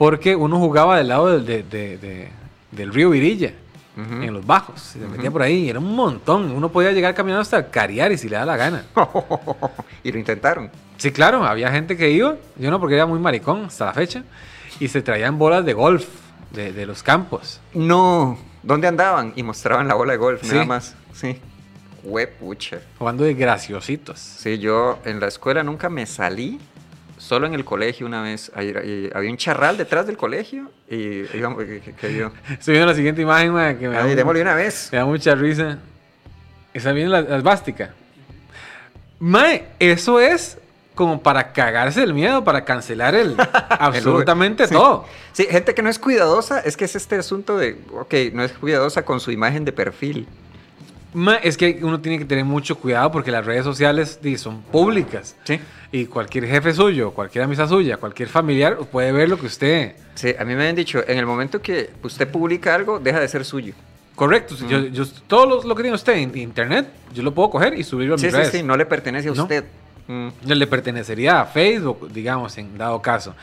Porque 0.00 0.34
uno 0.34 0.58
jugaba 0.58 0.96
del 0.96 1.08
lado 1.08 1.26
del, 1.26 1.44
de- 1.44 1.62
de- 1.62 1.98
de- 1.98 2.28
del 2.72 2.90
río 2.90 3.10
Virilla, 3.10 3.52
en 3.98 4.32
los 4.32 4.46
bajos. 4.46 4.80
Se 4.80 4.98
metía 4.98 5.30
por 5.30 5.42
ahí, 5.42 5.64
y 5.66 5.68
era 5.68 5.78
un 5.78 5.94
montón. 5.94 6.50
Uno 6.52 6.70
podía 6.70 6.90
llegar 6.90 7.14
caminando 7.14 7.42
hasta 7.42 7.70
Cariari 7.70 8.16
si 8.16 8.30
le 8.30 8.36
da 8.36 8.46
la 8.46 8.56
gana. 8.56 8.84
y 10.02 10.10
lo 10.10 10.18
intentaron. 10.18 10.70
Sí, 10.96 11.10
claro, 11.12 11.44
había 11.44 11.70
gente 11.70 11.98
que 11.98 12.10
iba, 12.10 12.36
yo 12.56 12.70
no 12.70 12.80
porque 12.80 12.94
era 12.94 13.04
muy 13.04 13.18
maricón 13.18 13.66
hasta 13.66 13.84
la 13.84 13.92
fecha, 13.92 14.24
y 14.78 14.88
se 14.88 15.02
traían 15.02 15.36
bolas 15.38 15.66
de 15.66 15.74
golf 15.74 16.06
de, 16.50 16.72
de 16.72 16.86
los 16.86 17.02
campos. 17.02 17.60
No. 17.74 18.38
¿Dónde 18.62 18.88
andaban? 18.88 19.34
Y 19.36 19.42
mostraban 19.42 19.86
la 19.86 19.94
bola 19.96 20.12
de 20.12 20.18
golf, 20.18 20.40
Sí. 20.44 20.52
nada 20.52 20.64
más. 20.64 20.94
Sí. 21.12 21.38
Huepucha. 22.02 22.78
Jugando 22.98 23.24
de 23.24 23.34
graciositos. 23.34 24.18
Sí, 24.18 24.58
yo 24.58 24.98
en 25.04 25.20
la 25.20 25.26
escuela 25.28 25.62
nunca 25.62 25.90
me 25.90 26.06
salí, 26.06 26.58
solo 27.20 27.46
en 27.46 27.54
el 27.54 27.64
colegio 27.64 28.06
una 28.06 28.22
vez. 28.22 28.50
Había 28.54 29.30
un 29.30 29.36
charral 29.36 29.76
detrás 29.76 30.06
del 30.06 30.16
colegio 30.16 30.70
y 30.88 31.24
íbamos, 31.36 31.62
que, 31.64 32.16
yo... 32.16 32.32
Estoy 32.50 32.72
viendo 32.74 32.86
la 32.86 32.94
siguiente 32.94 33.22
imagen, 33.22 33.78
que 33.78 33.88
me 33.88 33.94
da, 33.94 34.04
un- 34.04 34.16
démosle 34.16 34.42
una 34.42 34.54
vez. 34.54 34.88
me 34.90 34.98
da 34.98 35.04
mucha 35.04 35.34
risa. 35.34 35.78
Esa 36.74 36.92
viene 36.92 37.10
la, 37.10 37.20
la 37.20 37.36
esvástica. 37.36 37.94
Mae, 39.18 39.66
eso 39.78 40.18
es 40.20 40.56
como 40.94 41.22
para 41.22 41.52
cagarse 41.52 42.02
el 42.02 42.14
miedo, 42.14 42.42
para 42.44 42.64
cancelar 42.64 43.14
el 43.14 43.36
absolutamente 43.70 44.66
Sí. 44.66 44.74
todo. 44.74 45.04
Sí, 45.32 45.46
gente 45.50 45.74
que 45.74 45.82
no 45.82 45.88
es 45.88 45.98
cuidadosa, 45.98 46.60
es 46.60 46.76
que 46.76 46.84
es 46.84 46.96
este 46.96 47.16
asunto 47.16 47.56
de, 47.58 47.78
ok, 47.92 48.14
no 48.32 48.42
es 48.42 48.52
cuidadosa 48.52 49.02
con 49.04 49.20
su 49.20 49.30
imagen 49.30 49.64
de 49.64 49.72
perfil. 49.72 50.26
Ma, 51.12 51.36
es 51.36 51.56
que 51.56 51.80
uno 51.82 52.00
tiene 52.00 52.18
que 52.18 52.24
tener 52.24 52.44
mucho 52.44 52.76
cuidado 52.78 53.10
porque 53.10 53.30
las 53.32 53.44
redes 53.44 53.64
sociales 53.64 54.20
di, 54.22 54.38
son 54.38 54.62
públicas. 54.62 55.34
Sí. 55.44 55.58
Y 55.92 56.06
cualquier 56.06 56.46
jefe 56.46 56.72
suyo, 56.72 57.10
cualquier 57.10 57.44
amistad 57.44 57.68
suya, 57.68 57.96
cualquier 57.96 58.28
familiar 58.28 58.76
puede 58.78 59.10
ver 59.10 59.28
lo 59.28 59.36
que 59.38 59.46
usted... 59.46 59.96
Sí, 60.14 60.32
a 60.38 60.44
mí 60.44 60.54
me 60.54 60.68
han 60.68 60.76
dicho, 60.76 61.02
en 61.06 61.18
el 61.18 61.26
momento 61.26 61.60
que 61.60 61.90
usted 62.02 62.28
publica 62.28 62.74
algo, 62.74 63.00
deja 63.00 63.18
de 63.18 63.26
ser 63.26 63.44
suyo. 63.44 63.74
Correcto. 64.14 64.54
si 64.56 64.68
Yo, 64.68 64.86
yo- 64.86 65.04
todo 65.26 65.46
lo, 65.46 65.62
lo 65.64 65.74
que 65.74 65.82
tiene 65.82 65.94
usted 65.96 66.12
en 66.12 66.36
internet, 66.38 66.86
yo 67.12 67.22
lo 67.24 67.32
puedo 67.34 67.50
coger 67.50 67.76
y 67.76 67.82
subirlo 67.82 68.14
a 68.14 68.16
mis 68.16 68.22
Sí, 68.22 68.30
sí, 68.30 68.36
redes. 68.36 68.50
sí, 68.52 68.62
no 68.62 68.76
le 68.76 68.86
pertenece 68.86 69.30
a 69.30 69.32
¿No? 69.32 69.42
usted. 69.42 69.64
Mm. 70.06 70.28
Le 70.44 70.66
pertenecería 70.66 71.40
a 71.40 71.44
Facebook, 71.46 72.10
digamos, 72.12 72.56
en 72.58 72.76
dado 72.78 73.00
caso. 73.02 73.34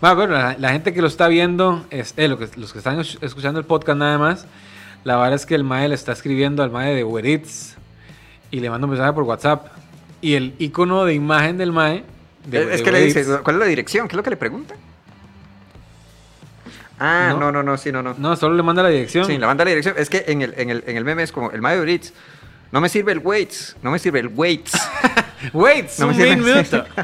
Bueno, 0.00 0.16
bueno, 0.16 0.34
la, 0.34 0.56
la 0.58 0.72
gente 0.72 0.92
que 0.92 1.00
lo 1.00 1.06
está 1.08 1.28
viendo, 1.28 1.86
es, 1.90 2.12
eh, 2.18 2.28
lo 2.28 2.38
que- 2.38 2.48
los 2.56 2.72
que 2.72 2.78
están 2.78 3.00
es- 3.00 3.16
escuchando 3.22 3.60
el 3.60 3.64
podcast 3.66 3.98
nada 3.98 4.18
más, 4.18 4.46
la 5.04 5.16
verdad 5.16 5.34
es 5.34 5.46
que 5.46 5.54
el 5.54 5.64
MAE 5.64 5.88
le 5.88 5.94
está 5.94 6.12
escribiendo 6.12 6.62
al 6.62 6.70
MAE 6.70 6.94
de 6.94 7.04
Uber 7.04 7.24
Eats 7.26 7.76
y 8.50 8.60
le 8.60 8.70
manda 8.70 8.86
un 8.86 8.90
mensaje 8.90 9.12
por 9.12 9.22
WhatsApp. 9.24 9.66
Y 10.20 10.34
el 10.34 10.54
icono 10.58 11.04
de 11.04 11.14
imagen 11.14 11.58
del 11.58 11.72
MAE... 11.72 12.04
de- 12.46 12.60
es 12.62 12.66
de 12.68 12.74
es 12.76 12.82
que 12.82 12.90
le 12.92 12.98
Uber 12.98 13.06
dice, 13.06 13.24
Eats- 13.26 13.42
¿cuál 13.42 13.56
es 13.56 13.60
la 13.60 13.66
dirección? 13.66 14.08
¿Qué 14.08 14.12
es 14.14 14.16
lo 14.16 14.22
que 14.22 14.30
le 14.30 14.36
pregunta? 14.36 14.74
Ah, 16.98 17.28
No. 17.32 17.40
no, 17.40 17.52
no, 17.52 17.62
no, 17.62 17.76
sí, 17.76 17.90
no, 17.92 18.02
no. 18.02 18.14
No, 18.16 18.36
solo 18.36 18.54
le 18.54 18.62
manda 18.62 18.82
la 18.82 18.88
dirección. 18.88 19.26
Sí, 19.26 19.36
la 19.38 19.46
manda 19.46 19.64
la 19.64 19.70
dirección. 19.70 19.94
Es 19.98 20.08
que 20.08 20.24
en 20.28 20.42
el, 20.42 20.54
en 20.56 20.70
el, 20.70 20.84
en 20.86 20.96
el 20.96 21.04
meme 21.04 21.22
es 21.24 21.32
como 21.32 21.50
el 21.50 21.60
Mayo 21.60 21.82
Brits. 21.82 22.12
No 22.72 22.80
me 22.80 22.88
sirve 22.88 23.12
el 23.12 23.18
weights, 23.18 23.76
no 23.82 23.90
me 23.90 23.98
sirve 23.98 24.20
el 24.20 24.28
weights. 24.28 24.72
Wait, 25.52 25.90
No 25.98 26.06
me 26.08 26.14
sirve- 26.14 26.36
minuto. 26.36 26.84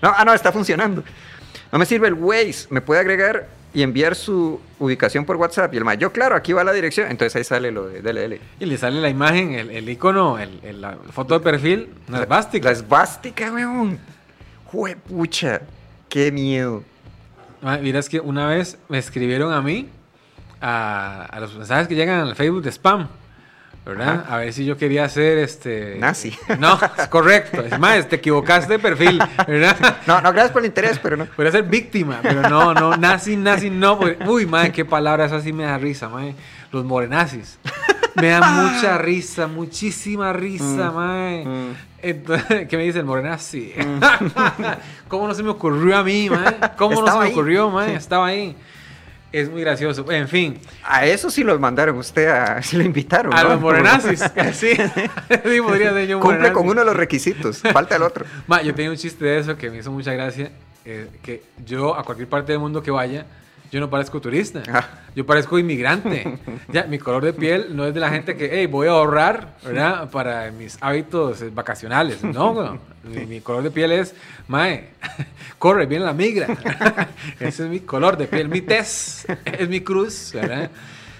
No, 0.00 0.12
ah, 0.16 0.24
no, 0.24 0.32
está 0.32 0.50
funcionando. 0.52 1.04
No 1.70 1.78
me 1.78 1.86
sirve 1.86 2.08
el 2.08 2.14
Waze. 2.14 2.66
¿Me 2.70 2.80
puede 2.80 3.00
agregar 3.00 3.46
y 3.74 3.82
enviar 3.82 4.14
su 4.14 4.60
ubicación 4.78 5.24
por 5.24 5.36
WhatsApp. 5.36 5.72
Y 5.74 5.78
el 5.78 5.84
mae, 5.84 5.96
yo, 5.96 6.12
claro, 6.12 6.34
aquí 6.36 6.52
va 6.52 6.62
la 6.64 6.72
dirección. 6.72 7.10
Entonces 7.10 7.36
ahí 7.36 7.44
sale 7.44 7.70
lo 7.72 7.86
de 7.88 8.02
DLL. 8.02 8.38
Y 8.60 8.66
le 8.66 8.76
sale 8.76 9.00
la 9.00 9.08
imagen, 9.08 9.54
el, 9.54 9.70
el 9.70 9.88
icono, 9.88 10.38
el, 10.38 10.60
el- 10.62 10.80
la 10.80 10.96
foto 11.12 11.34
de 11.34 11.40
perfil, 11.40 11.88
una 12.08 12.22
esvástica. 12.22 12.66
La 12.68 12.72
esvástica, 12.72 13.50
weón. 13.52 13.98
Juepucha. 14.66 15.62
Qué 16.08 16.30
miedo. 16.32 16.82
Ma, 17.62 17.78
Miras 17.78 18.08
que 18.08 18.20
una 18.20 18.46
vez 18.46 18.78
me 18.88 18.98
escribieron 18.98 19.52
a 19.52 19.62
mí, 19.62 19.88
a, 20.60 21.24
a 21.24 21.40
los 21.40 21.54
mensajes 21.56 21.88
que 21.88 21.94
llegan 21.94 22.20
al 22.20 22.36
Facebook 22.36 22.62
de 22.62 22.70
spam, 22.72 23.08
¿verdad? 23.84 24.24
A 24.28 24.36
ver 24.36 24.52
si 24.52 24.64
yo 24.64 24.76
quería 24.76 25.04
hacer 25.04 25.38
este... 25.38 25.96
Nazi. 25.98 26.36
No, 26.58 26.78
es 26.98 27.08
correcto. 27.08 27.62
Es 27.62 27.78
más, 27.78 28.08
te 28.08 28.16
equivocaste 28.16 28.74
de 28.74 28.78
perfil, 28.78 29.18
¿verdad? 29.46 29.96
No, 30.06 30.20
no, 30.20 30.30
gracias 30.32 30.52
por 30.52 30.62
el 30.62 30.66
interés, 30.66 30.98
pero 31.02 31.16
no. 31.16 31.26
Podría 31.26 31.50
ser 31.52 31.64
víctima, 31.64 32.20
pero 32.22 32.42
no, 32.48 32.72
no, 32.74 32.96
nazi, 32.96 33.36
nazi, 33.36 33.70
no. 33.70 33.98
porque- 33.98 34.24
uy, 34.26 34.46
madre, 34.46 34.72
qué 34.72 34.84
palabra, 34.84 35.24
esa 35.26 35.40
sí 35.40 35.52
me 35.52 35.64
da 35.64 35.78
risa, 35.78 36.08
madre. 36.08 36.34
Los 36.70 36.84
morenazis. 36.84 37.58
Me 38.14 38.28
da 38.28 38.40
mucha 38.40 38.98
risa, 38.98 39.46
muchísima 39.46 40.32
risa, 40.32 40.90
Mm, 40.90 40.94
madre. 40.94 41.44
mm. 41.46 41.74
Entonces, 42.02 42.68
¿qué 42.68 42.76
me 42.76 42.82
dice 42.84 42.98
el 42.98 43.04
morenazi? 43.04 43.72
¿Cómo 45.08 45.28
no 45.28 45.34
se 45.34 45.42
me 45.42 45.50
ocurrió 45.50 45.96
a 45.96 46.02
mí, 46.02 46.28
madre? 46.30 46.56
¿Cómo 46.76 47.00
no 47.02 47.12
se 47.12 47.18
me 47.18 47.24
ahí. 47.26 47.30
ocurrió, 47.32 47.70
madre? 47.70 47.94
Estaba 47.94 48.26
ahí. 48.26 48.56
Es 49.32 49.50
muy 49.50 49.62
gracioso. 49.62 50.10
En 50.12 50.28
fin, 50.28 50.58
A 50.84 51.06
eso 51.06 51.30
sí 51.30 51.42
los 51.42 51.58
mandaron 51.58 51.96
usted, 51.96 52.28
a, 52.28 52.62
sí 52.62 52.76
lo 52.76 52.82
invitaron. 52.84 53.32
a 53.34 53.42
¿no? 53.42 53.48
los 53.50 53.60
morenazis. 53.60 54.22
Sí, 54.52 54.72
sí 55.44 55.60
podría 55.60 55.92
ser 55.92 56.06
yo 56.06 56.18
un 56.18 56.22
Cumple 56.22 56.52
con 56.52 56.68
uno 56.68 56.80
de 56.80 56.86
los 56.86 56.96
requisitos, 56.96 57.58
falta 57.72 57.96
el 57.96 58.02
otro. 58.02 58.24
Ma, 58.46 58.60
yo 58.62 58.74
tenía 58.74 58.90
un 58.90 58.96
chiste 58.96 59.24
de 59.24 59.38
eso 59.38 59.56
que 59.56 59.70
me 59.70 59.78
hizo 59.78 59.90
mucha 59.90 60.12
gracia. 60.12 60.50
eh, 60.84 61.08
que 61.22 61.42
yo 61.64 61.96
a 61.96 62.04
cualquier 62.04 62.28
parte 62.28 62.52
del 62.52 62.58
mundo 62.60 62.82
que 62.82 62.90
vaya, 62.90 63.24
yo 63.72 63.80
no 63.80 63.90
parezco 63.90 64.20
turista. 64.20 64.62
Ah. 64.72 64.86
Yo 65.16 65.26
parezco 65.26 65.58
inmigrante. 65.58 66.38
ya, 66.68 66.84
mi 66.84 66.98
color 66.98 67.24
de 67.24 67.32
piel 67.32 67.74
no 67.74 67.86
es 67.86 67.94
de 67.94 68.00
la 68.00 68.10
gente 68.10 68.36
que, 68.36 68.48
hey, 68.52 68.66
voy 68.66 68.86
a 68.86 68.92
ahorrar, 68.92 69.56
¿verdad? 69.64 70.10
Para 70.10 70.50
mis 70.52 70.78
hábitos 70.80 71.42
eh, 71.42 71.50
vacacionales. 71.52 72.22
No, 72.22 72.52
weón. 72.52 72.80
mi, 73.04 73.24
mi 73.26 73.40
color 73.40 73.62
de 73.64 73.70
piel 73.70 73.92
es, 73.92 74.14
mae, 74.46 74.90
corre, 75.58 75.86
viene 75.86 76.04
la 76.04 76.12
migra. 76.12 76.46
Ese 77.40 77.64
es 77.64 77.68
mi 77.70 77.80
color 77.80 78.16
de 78.16 78.26
piel. 78.26 78.48
Mi 78.48 78.60
tez 78.60 79.26
es 79.46 79.68
mi 79.68 79.80
cruz, 79.80 80.30
¿verdad? 80.34 80.70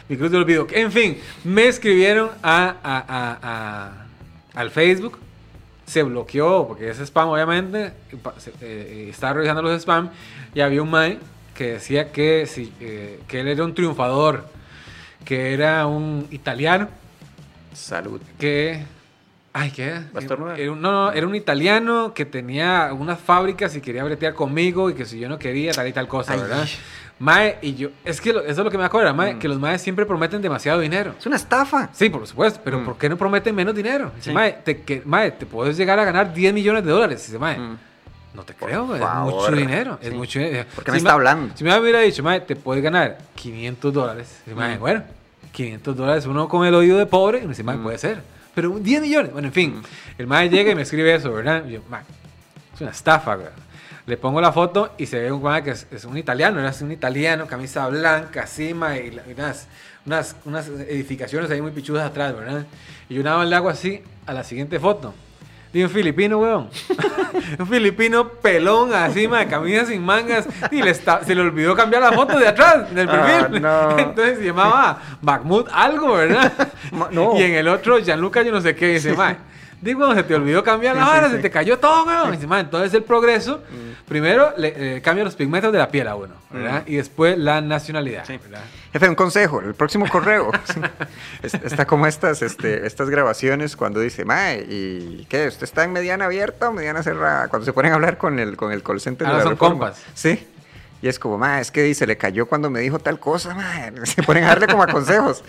Mi 0.08 0.16
cruz 0.16 0.30
de 0.30 0.36
olvido. 0.36 0.66
En 0.72 0.92
fin, 0.92 1.18
me 1.44 1.66
escribieron 1.68 2.30
a, 2.42 2.76
a- 2.82 3.04
a- 3.08 3.38
a- 3.42 4.06
al 4.60 4.70
Facebook 4.70 5.18
se 5.86 6.02
bloqueó, 6.02 6.68
porque 6.68 6.88
es 6.90 6.98
spam 7.00 7.28
obviamente, 7.28 7.92
se- 8.38 8.52
eh, 8.60 9.08
estaba 9.10 9.34
revisando 9.34 9.62
los 9.62 9.72
spam 9.80 10.10
y 10.54 10.60
había 10.60 10.82
un 10.82 10.90
mae 10.90 11.18
que 11.54 11.72
decía 11.74 12.10
que, 12.12 12.46
si, 12.46 12.72
eh, 12.80 13.20
que 13.28 13.40
él 13.40 13.48
era 13.48 13.64
un 13.64 13.74
triunfador, 13.74 14.46
que 15.24 15.52
era 15.54 15.86
un 15.86 16.26
italiano, 16.30 16.88
Salud. 17.72 18.20
que... 18.38 18.84
Ay, 19.54 19.70
¿qué 19.70 19.84
era? 19.84 20.04
Era 20.56 20.72
un- 20.72 20.80
no, 20.80 20.92
no, 20.92 21.12
era 21.12 21.26
un 21.26 21.34
italiano 21.34 22.14
que 22.14 22.24
tenía 22.24 22.86
algunas 22.86 23.20
fábricas 23.20 23.76
y 23.76 23.82
quería 23.82 24.02
bretear 24.02 24.32
conmigo 24.32 24.88
y 24.88 24.94
que 24.94 25.04
si 25.04 25.18
yo 25.20 25.28
no 25.28 25.38
quería, 25.38 25.72
tal 25.72 25.86
y 25.88 25.92
tal 25.92 26.08
cosa, 26.08 26.32
Ay. 26.32 26.40
¿verdad? 26.40 26.66
Mae, 27.18 27.58
y 27.60 27.74
yo, 27.74 27.90
es 28.02 28.18
que 28.22 28.32
lo- 28.32 28.40
eso 28.40 28.50
es 28.62 28.64
lo 28.64 28.70
que 28.70 28.78
me 28.78 28.84
acuerda, 28.84 29.12
mae, 29.12 29.34
Mm. 29.34 29.38
que 29.38 29.48
los 29.48 29.58
maes 29.60 29.82
siempre 29.82 30.06
prometen 30.06 30.40
demasiado 30.40 30.80
dinero. 30.80 31.14
Es 31.18 31.26
una 31.26 31.36
estafa. 31.36 31.90
Sí, 31.92 32.08
por 32.08 32.26
supuesto, 32.26 32.60
pero 32.64 32.78
Mm. 32.80 32.84
¿por 32.86 32.96
qué 32.96 33.10
no 33.10 33.18
prometen 33.18 33.54
menos 33.54 33.74
dinero? 33.74 34.10
Dice, 34.16 34.30
Sí. 34.30 34.34
mae, 34.34 34.52
te, 34.64 34.80
que, 34.80 35.02
mae, 35.04 35.30
te 35.32 35.44
puedes 35.44 35.76
llegar 35.76 35.98
a 35.98 36.04
ganar 36.06 36.32
10 36.32 36.54
millones 36.54 36.82
de 36.82 36.90
dólares. 36.90 37.24
Dice, 37.26 37.38
mae, 37.38 37.58
Mm. 37.58 37.76
No 38.34 38.42
te 38.44 38.54
Por 38.54 38.68
creo, 38.68 38.86
güey, 38.86 39.00
es 39.00 39.06
favor. 39.06 39.32
mucho 39.34 39.52
dinero. 39.56 39.98
Es 40.00 40.08
Sí. 40.08 40.14
mucho 40.14 40.38
dinero. 40.38 40.64
¿Por 40.74 40.84
qué 40.84 40.90
Si 40.90 40.92
me 40.92 40.98
está 40.98 41.12
hablando? 41.12 41.54
Si 41.56 41.64
me 41.64 41.78
hubiera 41.78 42.00
dicho, 42.00 42.22
mae, 42.22 42.40
te 42.40 42.56
puedes 42.56 42.82
ganar 42.82 43.18
500 43.34 43.92
dólares. 43.92 44.40
Mae, 44.54 44.76
Mm. 44.76 44.80
bueno, 44.80 45.02
500 45.52 45.96
dólares, 45.96 46.26
uno 46.26 46.48
con 46.48 46.66
el 46.66 46.74
oído 46.74 46.98
de 46.98 47.06
pobre, 47.06 47.38
y 47.38 47.40
uno 47.42 47.50
dice, 47.50 47.62
Mm. 47.62 47.82
puede 47.82 47.98
ser. 47.98 48.22
Pero 48.54 48.70
10 48.70 49.00
millones, 49.02 49.32
bueno, 49.32 49.48
en 49.48 49.54
fin. 49.54 49.82
El 50.18 50.26
mae 50.26 50.48
llega 50.48 50.72
y 50.72 50.74
me 50.74 50.82
escribe 50.82 51.14
eso, 51.14 51.32
¿verdad? 51.32 51.64
Y 51.66 51.72
yo, 51.72 51.80
mae, 51.88 52.02
es 52.74 52.80
una 52.80 52.90
estafa, 52.90 53.34
güey. 53.36 53.48
Le 54.04 54.16
pongo 54.16 54.40
la 54.40 54.50
foto 54.52 54.94
y 54.98 55.06
se 55.06 55.18
ve 55.20 55.30
un 55.30 55.42
mae 55.42 55.62
que 55.62 55.70
es, 55.70 55.86
es 55.90 56.04
un 56.04 56.18
italiano, 56.18 56.58
era 56.58 56.72
un 56.80 56.90
italiano, 56.92 57.46
camisa 57.46 57.86
blanca, 57.88 58.46
mae, 58.74 59.06
y, 59.06 59.30
y 59.30 59.34
unas, 59.34 59.68
unas, 60.04 60.36
unas 60.44 60.68
edificaciones 60.68 61.50
ahí 61.50 61.62
muy 61.62 61.70
pichudas 61.70 62.04
atrás, 62.10 62.34
¿verdad? 62.34 62.66
Y 63.08 63.14
yo 63.14 63.22
nada 63.22 63.38
más 63.38 63.48
le 63.48 63.54
hago 63.56 63.68
así 63.68 64.02
a 64.26 64.32
la 64.32 64.42
siguiente 64.42 64.80
foto. 64.80 65.14
Digo, 65.72 65.86
un 65.88 65.92
filipino, 65.94 66.38
weón. 66.38 66.68
un 67.58 67.66
filipino 67.66 68.28
pelón, 68.28 68.92
así, 68.92 69.26
mae, 69.26 69.46
camisa 69.46 69.86
sin 69.86 70.04
mangas. 70.04 70.46
Y 70.70 70.82
le 70.82 70.90
está, 70.90 71.24
se 71.24 71.34
le 71.34 71.40
olvidó 71.40 71.74
cambiar 71.74 72.02
la 72.02 72.12
foto 72.12 72.38
de 72.38 72.46
atrás, 72.48 72.94
del 72.94 73.08
Ah, 73.08 73.12
perfil. 73.12 73.62
no. 73.62 73.90
Entonces 73.98 74.38
se 74.38 74.44
llamaba 74.44 75.00
Bakhmut 75.22 75.68
algo, 75.72 76.14
¿verdad? 76.14 76.52
No. 77.10 77.38
Y 77.38 77.42
en 77.42 77.54
el 77.54 77.68
otro, 77.68 77.98
Gianluca, 78.00 78.42
yo 78.42 78.52
no 78.52 78.60
sé 78.60 78.74
qué, 78.76 78.88
dice, 78.94 79.14
mae. 79.14 79.36
Digo, 79.82 80.14
se 80.14 80.22
te 80.22 80.34
olvidó 80.36 80.62
cambiar 80.62 80.94
la 80.96 81.02
Sí, 81.02 81.08
sí, 81.10 81.14
vara, 81.16 81.28
sí. 81.28 81.36
se 81.36 81.42
te 81.42 81.50
cayó 81.50 81.78
todo, 81.78 82.04
weón. 82.06 82.32
Entonces 82.60 82.94
el 82.94 83.02
progreso, 83.02 83.60
primero 84.06 84.54
le, 84.56 84.96
eh, 84.96 85.02
cambia 85.02 85.24
los 85.24 85.34
pigmentos 85.34 85.72
de 85.72 85.78
la 85.78 85.88
piel 85.90 86.06
a 86.06 86.14
uno, 86.14 86.34
¿verdad? 86.50 86.84
Y 86.86 86.94
después 86.96 87.36
la 87.36 87.60
nacionalidad, 87.60 88.24
Sí. 88.24 88.38
¿verdad? 88.42 88.62
Jefe, 88.92 89.08
un 89.08 89.16
consejo, 89.16 89.60
el 89.60 89.74
próximo 89.74 90.08
correo. 90.08 90.52
Es- 91.42 91.54
Está 91.54 91.84
como 91.84 92.06
estas, 92.06 92.42
este, 92.42 92.86
estas 92.86 93.10
grabaciones 93.10 93.74
cuando 93.76 93.98
dice, 93.98 94.24
Mae, 94.24 94.64
¿y 94.68 95.26
qué? 95.28 95.48
¿Usted 95.48 95.64
está 95.64 95.82
en 95.84 95.92
mediana 95.92 96.26
abierta 96.26 96.68
o 96.68 96.72
mediana 96.72 97.02
cerrada? 97.02 97.48
Cuando 97.48 97.66
se 97.66 97.72
ponen 97.72 97.90
a 97.90 97.96
hablar 97.96 98.18
con 98.18 98.38
el, 98.38 98.56
con 98.56 98.70
el 98.70 98.82
call 98.84 99.00
center 99.00 99.26
de 99.26 99.32
Ah, 99.32 99.36
la 99.38 99.42
son 99.42 99.52
Reforma. 99.54 99.86
compas. 99.88 100.02
Sí. 100.14 100.46
Y 101.02 101.08
es 101.08 101.18
como, 101.18 101.38
Mae, 101.38 101.60
es 101.60 101.72
que 101.72 101.82
dice, 101.82 102.06
le 102.06 102.16
cayó 102.16 102.46
cuando 102.46 102.70
me 102.70 102.78
dijo 102.78 103.00
tal 103.00 103.18
cosa, 103.18 103.52
Mae. 103.54 103.92
Se 104.06 104.22
ponen 104.22 104.44
a 104.44 104.48
darle 104.50 104.68
como 104.68 104.84
a 104.84 104.86
consejos. 104.86 105.42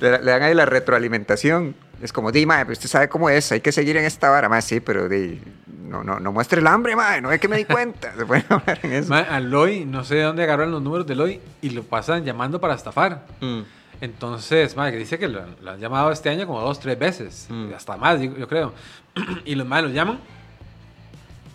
Le, 0.00 0.18
le 0.18 0.30
dan 0.32 0.42
ahí 0.42 0.54
la 0.54 0.66
retroalimentación. 0.66 1.76
Es 2.02 2.12
como, 2.12 2.32
di, 2.32 2.46
Mae, 2.46 2.64
pero 2.64 2.72
usted 2.72 2.88
sabe 2.88 3.08
cómo 3.08 3.28
es, 3.28 3.52
hay 3.52 3.60
que 3.60 3.72
seguir 3.72 3.96
en 3.96 4.04
esta 4.04 4.30
vara, 4.30 4.48
Mae, 4.48 4.62
sí, 4.62 4.80
pero 4.80 5.08
di, 5.08 5.40
no, 5.66 6.02
no, 6.02 6.18
no 6.18 6.32
muestre 6.32 6.60
el 6.60 6.66
hambre, 6.66 6.96
Mae, 6.96 7.20
no 7.20 7.30
es 7.30 7.40
que 7.40 7.48
me 7.48 7.56
di 7.56 7.64
cuenta. 7.64 8.12
Se 8.16 8.22
a 8.22 8.54
hablar 8.54 8.80
en 8.82 8.92
eso. 8.92 9.10
Mae, 9.10 9.24
al 9.24 9.50
Loy, 9.50 9.84
no 9.84 10.04
sé 10.04 10.16
de 10.16 10.22
dónde 10.22 10.42
agarran 10.42 10.70
los 10.70 10.82
números 10.82 11.06
de 11.06 11.14
Loy 11.14 11.40
y 11.60 11.70
lo 11.70 11.82
pasan 11.82 12.24
llamando 12.24 12.60
para 12.60 12.74
estafar. 12.74 13.26
Mm. 13.40 13.60
Entonces, 14.00 14.74
mae, 14.76 14.90
que 14.92 14.96
dice 14.98 15.18
que 15.18 15.28
lo, 15.28 15.42
lo 15.60 15.70
han 15.72 15.78
llamado 15.78 16.10
este 16.10 16.30
año 16.30 16.46
como 16.46 16.60
dos, 16.62 16.80
tres 16.80 16.98
veces, 16.98 17.46
Mm. 17.50 17.74
hasta 17.74 17.96
más, 17.98 18.20
yo, 18.20 18.34
yo 18.36 18.48
creo. 18.48 18.72
y 19.44 19.54
los 19.54 19.66
mae 19.66 19.82
los 19.82 19.92
llaman 19.92 20.18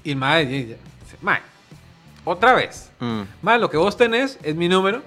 y 0.04 0.12
el 0.12 0.18
mae 0.18 0.46
dice, 0.46 0.78
mae, 1.22 1.40
otra 2.24 2.54
vez. 2.54 2.92
Mm. 3.00 3.22
Mae, 3.42 3.58
lo 3.58 3.70
que 3.70 3.78
vos 3.78 3.98
tenés 3.98 4.38
es 4.44 4.56
mi 4.56 4.70
número 4.70 5.02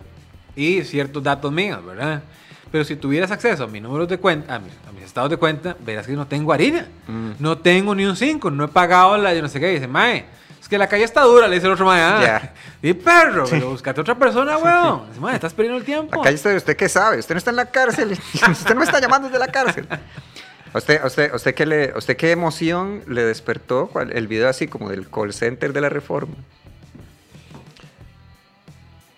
y 0.56 0.82
ciertos 0.82 1.22
datos 1.22 1.52
míos, 1.52 1.84
¿verdad? 1.84 2.22
Pero 2.70 2.84
si 2.84 2.96
tuvieras 2.96 3.30
acceso 3.30 3.64
a 3.64 3.66
mis 3.66 3.80
números 3.82 4.08
de 4.08 4.18
cuenta, 4.18 4.54
a 4.54 4.58
mis, 4.58 4.72
a 4.88 4.92
mis 4.92 5.04
estados 5.04 5.30
de 5.30 5.36
cuenta, 5.38 5.74
verás 5.80 6.06
que 6.06 6.12
no 6.12 6.26
tengo 6.26 6.52
harina. 6.52 6.86
Mm. 7.06 7.30
No 7.38 7.58
tengo 7.58 7.94
ni 7.94 8.04
un 8.04 8.16
5, 8.16 8.50
no 8.50 8.64
he 8.64 8.68
pagado 8.68 9.16
la 9.16 9.32
yo 9.34 9.40
no 9.42 9.48
sé 9.48 9.58
qué. 9.58 9.68
dice, 9.68 9.88
mae, 9.88 10.26
es 10.60 10.68
que 10.68 10.76
la 10.76 10.86
calle 10.86 11.04
está 11.04 11.22
dura, 11.22 11.48
le 11.48 11.54
dice 11.54 11.66
el 11.66 11.72
otro 11.72 11.86
mae. 11.86 12.00
Ah, 12.02 12.20
Ya. 12.22 12.54
Y 12.82 12.92
perro, 12.92 13.44
pero 13.50 13.70
buscate 13.70 14.00
otra 14.00 14.14
persona, 14.14 14.56
weón. 14.58 15.08
Dice, 15.08 15.20
mae, 15.20 15.34
estás 15.34 15.52
perdiendo 15.54 15.78
el 15.78 15.84
tiempo. 15.84 16.20
Acá 16.20 16.30
está, 16.30 16.54
¿usted 16.54 16.76
qué 16.76 16.88
sabe? 16.88 17.18
Usted 17.18 17.34
no 17.34 17.38
está 17.38 17.50
en 17.50 17.56
la 17.56 17.66
cárcel. 17.66 18.12
usted 18.50 18.70
no 18.74 18.80
me 18.80 18.84
está 18.84 19.00
llamando 19.00 19.28
desde 19.28 19.38
la 19.40 19.48
cárcel. 19.50 19.88
¿A 20.74 20.78
usted, 20.78 21.00
a 21.02 21.06
usted, 21.06 21.32
a 21.32 21.36
usted, 21.36 21.54
qué 21.54 21.64
le, 21.64 21.92
usted 21.96 22.16
qué 22.18 22.30
emoción 22.30 23.02
le 23.08 23.24
despertó 23.24 23.90
el 24.12 24.28
video 24.28 24.48
así 24.50 24.68
como 24.68 24.90
del 24.90 25.08
call 25.08 25.32
center 25.32 25.72
de 25.72 25.80
la 25.80 25.88
reforma? 25.88 26.34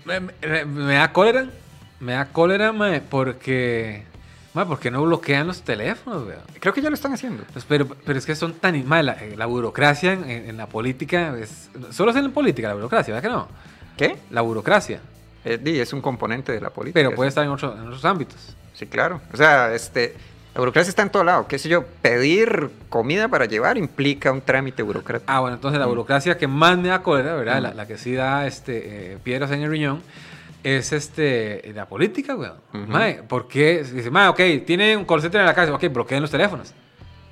Me, 0.05 0.21
me- 0.21 0.65
me 0.65 0.95
da 0.95 1.13
cólera. 1.13 1.47
Me 2.01 2.13
da 2.13 2.27
cólera, 2.27 2.73
mae, 2.73 3.01
porque. 3.01 4.05
Mae, 4.55 4.67
porque 4.67 4.91
no 4.91 5.03
bloquean 5.03 5.47
los 5.47 5.63
teléfonos, 5.63 6.27
weón. 6.27 6.41
Creo 6.59 6.75
que 6.75 6.81
ya 6.83 6.89
lo 6.91 6.95
están 6.95 7.13
haciendo. 7.13 7.45
Pues, 7.53 7.65
Pero, 7.67 7.87
pero 7.87 8.19
es 8.19 8.27
que 8.27 8.35
son 8.35 8.55
tan... 8.55 8.85
mae, 8.89 9.03
la, 9.03 9.13
eh, 9.13 9.35
la 9.37 9.47
burocracia 9.47 10.13
en, 10.13 10.25
en 10.29 10.57
la 10.57 10.67
política 10.67 11.37
es... 11.39 11.71
Solo 11.91 12.11
es 12.11 12.17
en 12.17 12.25
la 12.25 12.31
política 12.31 12.67
la 12.69 12.75
burocracia, 12.75 13.15
¿verdad 13.15 13.29
que 13.31 13.35
no? 13.37 13.49
¿Qué? 13.97 14.17
La 14.31 14.41
burocracia. 14.41 15.01
Eh, 15.45 15.59
di, 15.63 15.79
es 15.79 15.93
un 15.93 16.01
componente 16.01 16.51
de 16.53 16.61
la 16.61 16.71
política. 16.71 16.99
Pero 16.99 17.15
puede 17.15 17.29
estar 17.29 17.45
en, 17.45 17.51
otro- 17.51 17.75
en 17.75 17.83
otros 17.87 18.05
ámbitos. 18.05 18.57
Sí, 18.75 18.87
claro. 18.87 19.21
O 19.33 19.37
sea, 19.37 19.73
este, 19.75 20.17
la 20.55 20.61
burocracia 20.61 20.89
está 20.91 21.03
en 21.03 21.11
todo 21.11 21.23
lado. 21.23 21.47
¿Qué 21.47 21.59
sé 21.59 21.69
yo? 21.69 21.85
Pedir 22.03 22.71
comida 22.89 23.29
para 23.29 23.45
llevar 23.45 23.79
implica 23.79 24.33
un 24.33 24.41
trámite 24.41 24.83
burocrático. 24.83 25.31
Ah, 25.33 25.41
bueno, 25.41 25.55
entonces 25.57 25.79
la 25.79 25.87
burocracia 25.87 26.37
que 26.37 26.49
más 26.49 26.77
me 26.77 26.89
da 26.89 27.03
cólera, 27.03 27.35
¿verdad? 27.37 27.61
Mm. 27.61 27.63
La, 27.63 27.75
la 27.75 27.87
que 27.87 27.97
sí 27.99 28.15
da 28.15 28.47
este, 28.49 29.13
eh, 29.13 29.19
piedras 29.23 29.51
en 29.53 29.63
el 29.63 29.71
riñón, 29.71 30.03
es 30.63 30.93
este, 30.93 31.73
la 31.75 31.87
política, 31.87 32.37
weón. 32.37 32.59
Ujú. 32.73 32.93
Mae, 32.93 33.23
¿por 33.23 33.49
qué? 33.49 33.83
Dice, 33.83 34.11
mae, 34.11 34.29
ok, 34.29 34.41
tiene 34.67 34.97
un 34.97 35.05
call 35.05 35.23
center 35.23 35.41
en 35.41 35.47
la 35.47 35.55
casa, 35.55 35.75
ok, 35.75 35.85
bloqueen 35.93 36.23
los 36.23 36.31
teléfonos. 36.31 36.75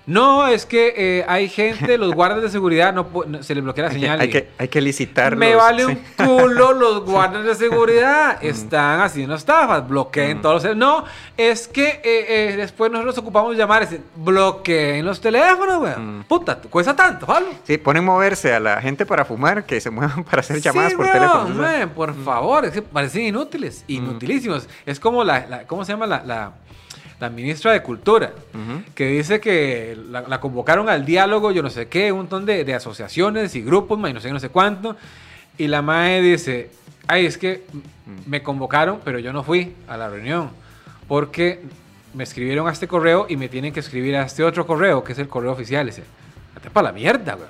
No, 0.09 0.47
es 0.47 0.65
que 0.65 0.95
eh, 0.97 1.25
hay 1.29 1.49
gente, 1.51 1.99
los 1.99 2.15
guardas 2.15 2.41
de 2.43 2.49
seguridad, 2.49 2.95
no, 2.95 3.07
se 3.43 3.55
les 3.55 3.63
bloquea 3.63 3.85
la 3.85 3.91
Hay 3.91 3.95
que, 3.97 4.01
señal. 4.01 4.21
hay 4.21 4.31
que, 4.31 4.49
hay 4.57 4.69
que 4.69 4.81
licitarlos. 4.81 5.39
Me 5.39 5.55
vale 5.55 5.85
sí. 5.85 5.99
un 6.19 6.27
culo 6.27 6.73
los 6.73 7.05
guardas 7.05 7.45
de 7.45 7.55
seguridad. 7.55 8.43
Están 8.43 9.01
haciendo 9.03 9.35
estafas. 9.35 9.87
Bloqueen 9.87 10.41
todos 10.41 10.65
los... 10.65 10.77
No, 10.77 11.05
es 11.37 11.69
que 11.69 11.89
eh, 11.89 12.01
eh, 12.05 12.55
después 12.57 12.91
nosotros 12.91 13.19
ocupamos 13.19 13.55
llamar. 13.57 13.83
decir, 13.83 14.01
bloqueen 14.17 15.05
los 15.05 15.21
teléfonos, 15.21 15.83
weón. 15.83 16.25
Puta, 16.27 16.57
cuesta 16.59 16.97
tanto, 16.97 17.27
Pablo. 17.27 17.49
Sí, 17.65 17.77
ponen 17.77 18.05
moverse 18.05 18.55
a 18.55 18.61
la 18.61 18.81
gente 18.81 19.05
para 19.05 19.25
fumar 19.27 19.65
que 19.65 19.79
se 19.81 19.91
muevan 19.91 20.25
para 20.31 20.41
hacer 20.41 20.61
llamadas 20.61 20.93
Sí, 20.93 20.97
por 20.97 21.05
weón, 21.05 21.19
teléfono. 21.19 21.49
¿no? 21.51 21.55
man, 21.63 21.91
por 21.91 22.15
favor, 22.25 22.65
es 22.65 22.73
que 22.73 22.81
parecen 22.81 23.25
inútiles, 23.27 23.85
inutilísimos. 23.87 24.69
Es 24.87 24.99
como 24.99 25.23
la, 25.23 25.47
la- 25.47 25.67
¿cómo 25.67 25.85
se 25.85 25.93
llama 25.93 26.07
la, 26.07 26.23
la, 26.25 26.53
la 27.21 27.31
ministra 27.31 27.73
de 27.73 27.83
Cultura? 27.83 28.33
Ujú. 28.55 28.83
Que 28.95 29.07
dice 29.07 29.41
que 29.41 29.97
la, 30.11 30.23
la 30.23 30.41
convocaron 30.41 30.89
al 30.89 31.05
diálogo, 31.05 31.51
yo 31.53 31.63
no 31.63 31.71
sé 31.71 31.89
qué, 31.89 32.13
un 32.13 32.19
montón 32.19 32.47
de, 32.47 32.65
de 32.65 32.75
asociaciones 32.75 33.55
y 33.55 33.63
grupos, 33.63 33.99
y 34.09 34.13
no 34.13 34.21
sé, 34.21 34.33
no 34.33 34.41
sé 34.41 34.49
cuánto. 34.49 34.97
Y 35.57 35.67
la 35.67 35.83
MAE 35.83 36.23
dice, 36.23 36.71
ay, 37.07 37.27
es 37.27 37.37
que 37.39 37.65
me 38.27 38.43
convocaron, 38.43 39.01
pero 39.05 39.19
yo 39.19 39.33
no 39.33 39.43
fui 39.43 39.75
a 39.89 39.97
la 39.97 40.09
reunión, 40.09 40.51
porque 41.09 41.61
me 42.15 42.25
escribieron 42.25 42.69
a 42.69 42.73
este 42.73 42.87
correo 42.89 43.27
y 43.29 43.37
me 43.37 43.49
tienen 43.49 43.73
que 43.73 43.81
escribir 43.81 44.17
a 44.17 44.23
este 44.23 44.45
otro 44.45 44.67
correo, 44.67 45.03
que 45.03 45.13
es 45.13 45.19
el 45.19 45.29
correo 45.29 45.53
oficial. 45.53 45.87
Dice, 45.87 46.05
vete 46.55 46.71
para 46.71 46.89
la 46.89 46.93
mierda, 46.93 47.35
güey. 47.35 47.49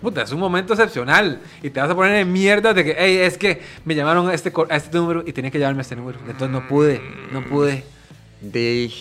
Puta, 0.00 0.22
es 0.22 0.32
un 0.32 0.40
momento 0.40 0.72
excepcional 0.72 1.40
y 1.62 1.70
te 1.70 1.80
vas 1.80 1.88
a 1.88 1.94
poner 1.94 2.16
en 2.16 2.32
mierda 2.32 2.74
de 2.74 2.84
que, 2.84 2.96
hey, 2.98 3.18
es 3.18 3.38
que 3.38 3.62
me 3.84 3.94
llamaron 3.94 4.28
a 4.28 4.34
este, 4.34 4.52
a 4.68 4.76
este 4.76 4.98
número 4.98 5.22
y 5.24 5.32
tenía 5.32 5.50
que 5.50 5.60
llamarme 5.60 5.80
a 5.80 5.82
este 5.82 5.94
número. 5.94 6.18
Entonces 6.26 6.50
no 6.50 6.66
pude, 6.66 7.00
no 7.30 7.44
pude. 7.44 7.84
De, 8.42 8.92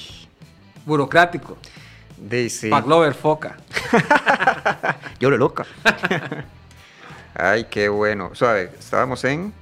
Burocrático. 0.85 1.57
de 2.17 2.49
sí. 2.49 2.69
Paglover 2.69 3.13
foca. 3.13 3.57
Yo 5.19 5.29
lo 5.29 5.37
loca. 5.37 5.65
Ay, 7.35 7.65
qué 7.65 7.89
bueno. 7.89 8.31
Suave, 8.33 8.71
estábamos 8.77 9.23
en. 9.23 9.53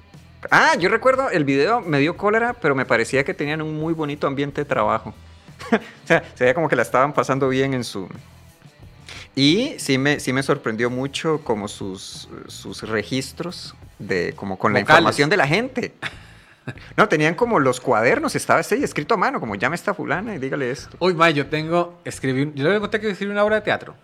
Ah, 0.51 0.75
yo 0.77 0.87
recuerdo 0.87 1.29
el 1.29 1.43
video 1.43 1.81
me 1.81 1.99
dio 1.99 2.15
cólera, 2.15 2.53
pero 2.53 2.73
me 2.73 2.85
parecía 2.85 3.25
que 3.25 3.33
tenían 3.33 3.61
un 3.61 3.77
muy 3.77 3.93
bonito 3.93 4.25
ambiente 4.25 4.61
de 4.61 4.65
trabajo. 4.65 5.13
o 5.71 6.07
sea, 6.07 6.23
se 6.33 6.45
veía 6.45 6.53
como 6.53 6.69
que 6.69 6.75
la 6.75 6.81
estaban 6.81 7.13
pasando 7.13 7.49
bien 7.49 7.73
en 7.73 7.83
su. 7.83 8.07
Y 9.35 9.75
sí 9.77 9.97
me, 9.97 10.19
sí 10.19 10.33
me 10.33 10.43
sorprendió 10.43 10.89
mucho 10.89 11.41
como 11.43 11.67
sus, 11.67 12.29
sus 12.47 12.81
registros 12.83 13.75
de 13.99 14.33
como 14.35 14.57
con 14.57 14.73
la 14.73 14.79
información 14.79 15.29
de 15.29 15.37
la 15.37 15.47
gente. 15.47 15.93
No, 16.97 17.07
tenían 17.09 17.35
como 17.35 17.59
los 17.59 17.79
cuadernos, 17.79 18.35
estaba 18.35 18.59
así, 18.59 18.83
escrito 18.83 19.13
a 19.13 19.17
mano, 19.17 19.39
como 19.39 19.55
llame 19.55 19.75
esta 19.75 19.93
fulana 19.93 20.35
y 20.35 20.39
dígale 20.39 20.71
esto. 20.71 20.95
Uy, 20.99 21.13
ma, 21.13 21.29
yo 21.29 21.47
tengo, 21.47 21.99
escribí, 22.05 22.51
yo 22.55 22.69
le 22.69 22.79
conté 22.79 22.99
que 22.99 23.09
escribí 23.09 23.31
una 23.31 23.43
obra 23.43 23.55
de 23.57 23.61
teatro. 23.61 23.95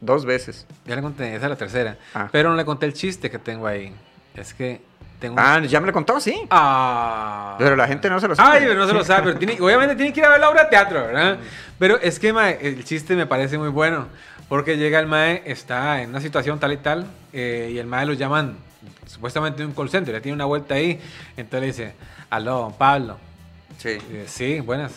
Dos 0.00 0.24
veces. 0.26 0.66
Ya 0.84 0.96
le 0.96 1.02
conté, 1.02 1.34
esa 1.34 1.46
es 1.46 1.50
la 1.50 1.56
tercera. 1.56 1.96
Ah. 2.14 2.28
Pero 2.30 2.50
no 2.50 2.56
le 2.56 2.64
conté 2.64 2.86
el 2.86 2.92
chiste 2.92 3.30
que 3.30 3.38
tengo 3.38 3.66
ahí. 3.66 3.92
Es 4.34 4.52
que 4.52 4.80
tengo 5.18 5.34
un- 5.34 5.40
Ah, 5.40 5.60
ya 5.60 5.80
me 5.80 5.86
lo 5.86 5.92
contó, 5.94 6.20
sí. 6.20 6.38
Ah. 6.50 7.54
Pero 7.58 7.74
la 7.76 7.86
gente 7.88 8.10
no 8.10 8.20
se 8.20 8.28
lo 8.28 8.36
sabe. 8.36 8.58
Ay, 8.58 8.64
pero 8.66 8.80
no 8.80 8.86
se 8.86 8.92
lo 8.92 9.04
sabe. 9.04 9.22
Pero 9.24 9.38
tiene- 9.38 9.58
obviamente 9.60 9.96
tiene 9.96 10.12
que 10.12 10.20
ir 10.20 10.26
a 10.26 10.30
ver 10.30 10.40
la 10.40 10.50
obra 10.50 10.64
de 10.64 10.70
teatro, 10.70 11.06
¿verdad? 11.06 11.38
Pero 11.78 11.98
es 12.00 12.18
que, 12.18 12.32
mae, 12.32 12.58
el 12.60 12.84
chiste 12.84 13.16
me 13.16 13.26
parece 13.26 13.56
muy 13.56 13.68
bueno. 13.70 14.08
Porque 14.48 14.76
llega 14.76 14.98
el 15.00 15.06
mae, 15.06 15.42
está 15.46 16.02
en 16.02 16.10
una 16.10 16.20
situación 16.20 16.60
tal 16.60 16.72
y 16.72 16.76
tal, 16.76 17.06
eh, 17.32 17.70
y 17.72 17.78
el 17.78 17.86
mae 17.86 18.04
lo 18.04 18.12
llaman 18.12 18.58
supuestamente 19.06 19.64
un 19.64 19.72
call 19.72 19.90
center, 19.90 20.14
ya 20.14 20.20
tiene 20.20 20.34
una 20.34 20.44
vuelta 20.44 20.74
ahí. 20.74 21.00
Entonces 21.36 21.60
le 21.60 21.66
dice, 21.66 21.94
aló, 22.30 22.58
don 22.58 22.72
Pablo. 22.72 23.16
Sí. 23.78 23.90
Dice, 23.90 24.28
sí, 24.28 24.60
buenas. 24.60 24.92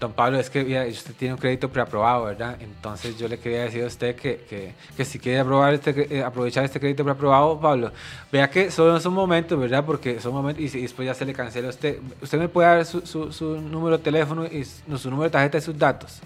Don 0.00 0.12
Pablo, 0.12 0.38
es 0.38 0.50
que 0.50 0.60
usted 0.90 1.14
tiene 1.14 1.34
un 1.34 1.40
crédito 1.40 1.68
preaprobado, 1.68 2.24
¿verdad? 2.24 2.56
Entonces 2.60 3.16
yo 3.16 3.28
le 3.28 3.38
quería 3.38 3.62
decir 3.62 3.84
a 3.84 3.86
usted 3.86 4.16
que, 4.16 4.44
que, 4.50 4.74
que 4.96 5.04
si 5.04 5.18
quiere 5.18 5.38
aprobar 5.38 5.72
este, 5.72 6.18
eh, 6.18 6.22
aprovechar 6.22 6.64
este 6.64 6.80
crédito 6.80 7.04
preaprobado, 7.04 7.60
Pablo, 7.60 7.92
vea 8.30 8.50
que 8.50 8.70
solo 8.70 8.98
son 8.98 9.14
momentos, 9.14 9.58
¿verdad? 9.58 9.84
Porque 9.84 10.20
son 10.20 10.32
momentos 10.34 10.62
y, 10.62 10.78
y 10.78 10.82
después 10.82 11.06
ya 11.06 11.14
se 11.14 11.24
le 11.24 11.32
cancela 11.32 11.68
a 11.68 11.70
usted. 11.70 12.00
Usted 12.20 12.38
me 12.38 12.48
puede 12.48 12.68
dar 12.68 12.84
su, 12.84 13.06
su, 13.06 13.32
su 13.32 13.60
número 13.60 13.96
de 13.96 14.02
teléfono 14.02 14.44
y 14.46 14.64
su, 14.64 14.82
no, 14.88 14.98
su 14.98 15.08
número 15.08 15.28
de 15.28 15.30
tarjeta 15.30 15.58
y 15.58 15.60
sus 15.60 15.78
datos 15.78 16.18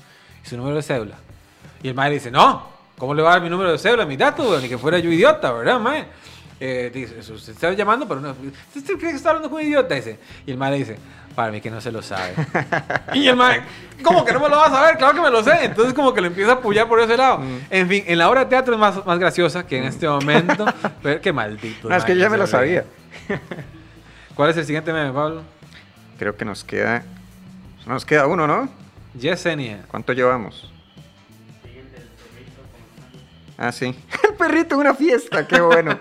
y 0.44 0.48
su 0.48 0.56
número 0.56 0.76
de 0.76 0.82
cédula. 0.82 1.16
Y 1.82 1.88
el 1.88 1.94
mae 1.94 2.10
dice, 2.10 2.30
no, 2.30 2.66
¿cómo 2.96 3.14
le 3.14 3.22
va 3.22 3.30
a 3.30 3.32
dar 3.34 3.42
mi 3.42 3.50
número 3.50 3.70
de 3.70 3.78
cédula, 3.78 4.06
mis 4.06 4.18
datos? 4.18 4.62
Ni 4.62 4.68
que 4.68 4.78
fuera 4.78 4.98
yo 4.98 5.12
idiota, 5.12 5.52
¿verdad, 5.52 5.78
mae? 5.78 6.06
Eh, 6.60 6.90
dice, 6.92 7.18
usted 7.32 7.52
está 7.52 7.72
llamando, 7.72 8.06
pero 8.08 8.20
no. 8.20 8.34
¿Usted 8.74 8.98
cree 8.98 9.10
que 9.10 9.16
está 9.16 9.30
hablando 9.30 9.48
con 9.48 9.60
un 9.60 9.66
idiota? 9.66 9.94
Dice. 9.94 10.18
Y 10.44 10.50
el 10.50 10.56
mae 10.56 10.72
le 10.72 10.78
dice, 10.78 10.98
para 11.34 11.52
mí 11.52 11.60
que 11.60 11.70
no 11.70 11.80
se 11.80 11.92
lo 11.92 12.02
sabe. 12.02 12.34
y 13.14 13.28
el 13.28 13.36
mae, 13.36 13.62
¿cómo 14.02 14.24
que 14.24 14.32
no 14.32 14.40
me 14.40 14.48
lo 14.48 14.56
vas 14.56 14.72
a 14.72 14.74
saber? 14.74 14.96
Claro 14.96 15.14
que 15.14 15.20
me 15.20 15.30
lo 15.30 15.42
sé. 15.44 15.64
Entonces, 15.64 15.94
como 15.94 16.12
que 16.12 16.20
lo 16.20 16.26
empieza 16.26 16.52
a 16.52 16.54
apoyar 16.54 16.88
por 16.88 17.00
ese 17.00 17.16
lado. 17.16 17.38
Mm. 17.38 17.58
En 17.70 17.88
fin, 17.88 18.04
en 18.06 18.18
la 18.18 18.28
obra 18.28 18.40
de 18.40 18.46
teatro 18.46 18.74
es 18.74 18.80
más, 18.80 19.06
más 19.06 19.18
graciosa 19.20 19.66
que 19.66 19.78
en 19.78 19.84
este 19.84 20.08
momento. 20.08 20.66
pero 21.02 21.20
qué 21.20 21.32
maldito. 21.32 21.88
No, 21.88 21.94
es 21.94 22.04
que 22.04 22.14
yo 22.14 22.22
ya 22.22 22.30
me 22.30 22.38
lo 22.38 22.46
sabía. 22.46 22.84
¿Cuál 24.34 24.50
es 24.50 24.56
el 24.56 24.64
siguiente 24.64 24.92
meme, 24.92 25.12
Pablo? 25.12 25.42
Creo 26.18 26.36
que 26.36 26.44
nos 26.44 26.64
queda. 26.64 27.04
Nos 27.86 28.04
queda 28.04 28.26
uno, 28.26 28.46
¿no? 28.46 28.68
Yesenia. 29.14 29.84
¿Cuánto 29.88 30.12
llevamos? 30.12 30.70
Ah, 33.56 33.72
sí. 33.72 33.86
El 34.28 34.34
perrito 34.34 34.76
en 34.76 34.80
una 34.82 34.94
fiesta, 34.94 35.46
qué 35.46 35.60
bueno. 35.60 35.98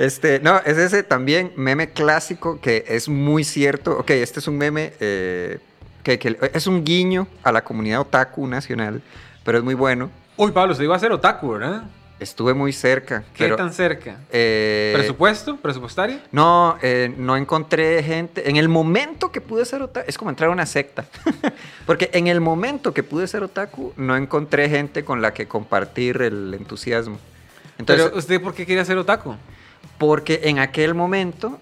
Este, 0.00 0.40
no, 0.40 0.56
es 0.64 0.78
ese 0.78 1.02
también 1.02 1.52
meme 1.56 1.90
clásico 1.90 2.58
que 2.58 2.86
es 2.88 3.06
muy 3.06 3.44
cierto. 3.44 3.98
Ok, 3.98 4.12
este 4.12 4.40
es 4.40 4.48
un 4.48 4.56
meme 4.56 4.94
eh, 4.98 5.58
que, 6.02 6.18
que 6.18 6.38
es 6.54 6.66
un 6.66 6.86
guiño 6.86 7.28
a 7.42 7.52
la 7.52 7.62
comunidad 7.62 8.00
otaku 8.00 8.46
nacional, 8.46 9.02
pero 9.44 9.58
es 9.58 9.64
muy 9.64 9.74
bueno. 9.74 10.10
Uy, 10.38 10.52
Pablo, 10.52 10.74
se 10.74 10.84
iba 10.84 10.94
a 10.94 10.96
hacer 10.96 11.12
otaku, 11.12 11.50
¿verdad? 11.50 11.82
Estuve 12.18 12.54
muy 12.54 12.72
cerca. 12.72 13.24
¿Qué 13.34 13.44
pero, 13.44 13.56
tan 13.56 13.74
cerca? 13.74 14.16
eh, 14.32 14.94
¿Presupuesto? 14.96 15.58
¿Presupuestario? 15.58 16.18
No, 16.32 16.78
eh, 16.80 17.12
no 17.18 17.36
encontré 17.36 18.02
gente. 18.02 18.48
En 18.48 18.56
el 18.56 18.70
momento 18.70 19.30
que 19.30 19.42
pude 19.42 19.66
ser 19.66 19.82
otaku, 19.82 20.08
es 20.08 20.16
como 20.16 20.30
entrar 20.30 20.48
a 20.48 20.52
una 20.54 20.64
secta. 20.64 21.04
Porque 21.84 22.08
en 22.14 22.26
el 22.26 22.40
momento 22.40 22.94
que 22.94 23.02
pude 23.02 23.26
ser 23.26 23.42
otaku, 23.42 23.92
no 23.98 24.16
encontré 24.16 24.70
gente 24.70 25.04
con 25.04 25.20
la 25.20 25.34
que 25.34 25.46
compartir 25.46 26.22
el 26.22 26.54
entusiasmo. 26.54 27.18
Entonces, 27.76 28.06
Pero, 28.06 28.18
¿usted 28.18 28.40
por 28.40 28.54
qué 28.54 28.64
quería 28.64 28.86
ser 28.86 28.96
otaku? 28.96 29.36
Porque 29.98 30.40
en 30.44 30.58
aquel 30.58 30.94
momento, 30.94 31.60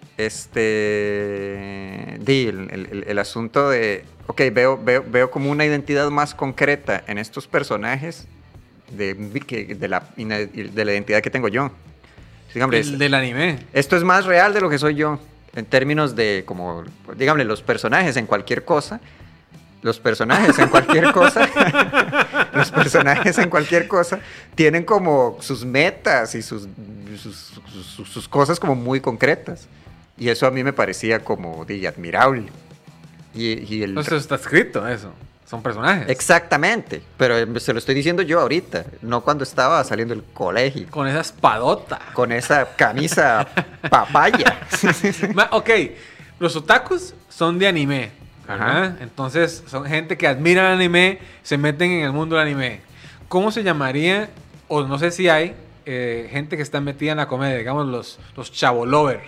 este, 0.98 2.18
di, 2.20 2.46
el, 2.46 2.68
el- 2.70 3.04
el- 3.08 3.18
asunto 3.18 3.70
de, 3.70 4.04
ok, 4.26 4.42
veo, 4.52 4.78
veo, 4.82 5.04
veo 5.08 5.30
como 5.30 5.50
una 5.50 5.64
identidad 5.64 6.08
más 6.10 6.34
concreta 6.34 7.02
en 7.06 7.18
estos 7.18 7.46
personajes 7.48 8.26
de, 8.96 9.14
de, 9.14 9.88
la, 9.88 10.08
de 10.16 10.84
la 10.84 10.92
identidad 10.92 11.20
que 11.20 11.30
tengo 11.30 11.48
yo. 11.48 11.70
Dígame, 12.54 12.78
El 12.78 12.98
del 12.98 13.14
anime. 13.14 13.58
esto 13.72 13.96
es 13.96 14.04
más 14.04 14.24
real 14.24 14.54
de 14.54 14.60
lo 14.60 14.70
que 14.70 14.78
soy 14.78 14.94
yo. 14.94 15.18
En 15.54 15.64
términos 15.66 16.14
de, 16.14 16.44
como, 16.46 16.84
dígame, 17.16 17.44
los 17.44 17.62
personajes 17.62 18.16
en 18.16 18.26
cualquier 18.26 18.64
cosa. 18.64 19.00
Los 19.82 20.00
personajes 20.00 20.58
en 20.58 20.68
cualquier 20.68 21.12
cosa. 21.12 21.48
los 22.52 22.70
personajes 22.70 23.38
en 23.38 23.48
cualquier 23.48 23.86
cosa 23.86 24.18
tienen 24.54 24.84
como 24.84 25.36
sus 25.40 25.64
metas 25.64 26.34
y 26.34 26.42
sus, 26.42 26.66
sus, 27.22 27.36
sus- 27.36 28.08
sus 28.08 28.28
cosas 28.28 28.58
como 28.58 28.74
muy 28.74 29.00
concretas. 29.00 29.68
Y 30.16 30.28
eso 30.30 30.46
a 30.46 30.50
mí 30.50 30.64
me 30.64 30.72
parecía 30.72 31.20
como 31.20 31.64
de 31.64 31.86
admirable. 31.86 32.46
Y, 33.34 33.72
y 33.72 33.82
el, 33.84 33.96
Eso 33.98 34.16
está 34.16 34.34
escrito, 34.34 34.86
eso. 34.88 35.12
Son 35.48 35.62
personajes. 35.62 36.08
Exactamente, 36.10 37.00
pero 37.16 37.38
eh, 37.38 37.60
se 37.60 37.72
lo 37.72 37.78
estoy 37.78 37.94
diciendo 37.94 38.20
yo 38.22 38.40
ahorita, 38.40 38.84
no 39.00 39.22
cuando 39.22 39.44
estaba 39.44 39.82
saliendo 39.84 40.14
del 40.14 40.24
colegio, 40.24 40.86
Con 40.90 41.06
esa 41.08 41.20
espadota. 41.20 42.00
con 42.12 42.32
esa 42.32 42.68
camisa 42.76 43.46
papaya. 43.88 44.60
Ok, 45.52 45.70
los 46.38 46.54
otakus 46.56 47.14
son 47.30 47.58
de 47.58 47.66
anime. 47.68 48.10
Entonces, 49.00 49.62
son 49.66 49.84
gente 49.84 50.16
que 50.16 50.26
admira 50.26 50.68
el 50.68 50.74
anime, 50.78 51.18
se 51.42 51.58
meten 51.58 51.90
en 51.90 52.04
el 52.04 52.12
mundo 52.12 52.36
del 52.36 52.46
anime. 52.46 52.80
¿Cómo 53.28 53.50
se 53.50 53.62
llamaría, 53.62 54.30
o 54.68 54.82
no 54.84 54.98
sé 54.98 55.10
si 55.10 55.28
hay, 55.28 55.54
eh, 55.86 56.28
gente 56.30 56.56
que 56.56 56.62
está 56.62 56.80
metida 56.80 57.12
en 57.12 57.18
la 57.18 57.28
comedia, 57.28 57.56
digamos 57.58 57.86
los, 57.86 58.18
los 58.36 58.50
chavolovers? 58.52 59.22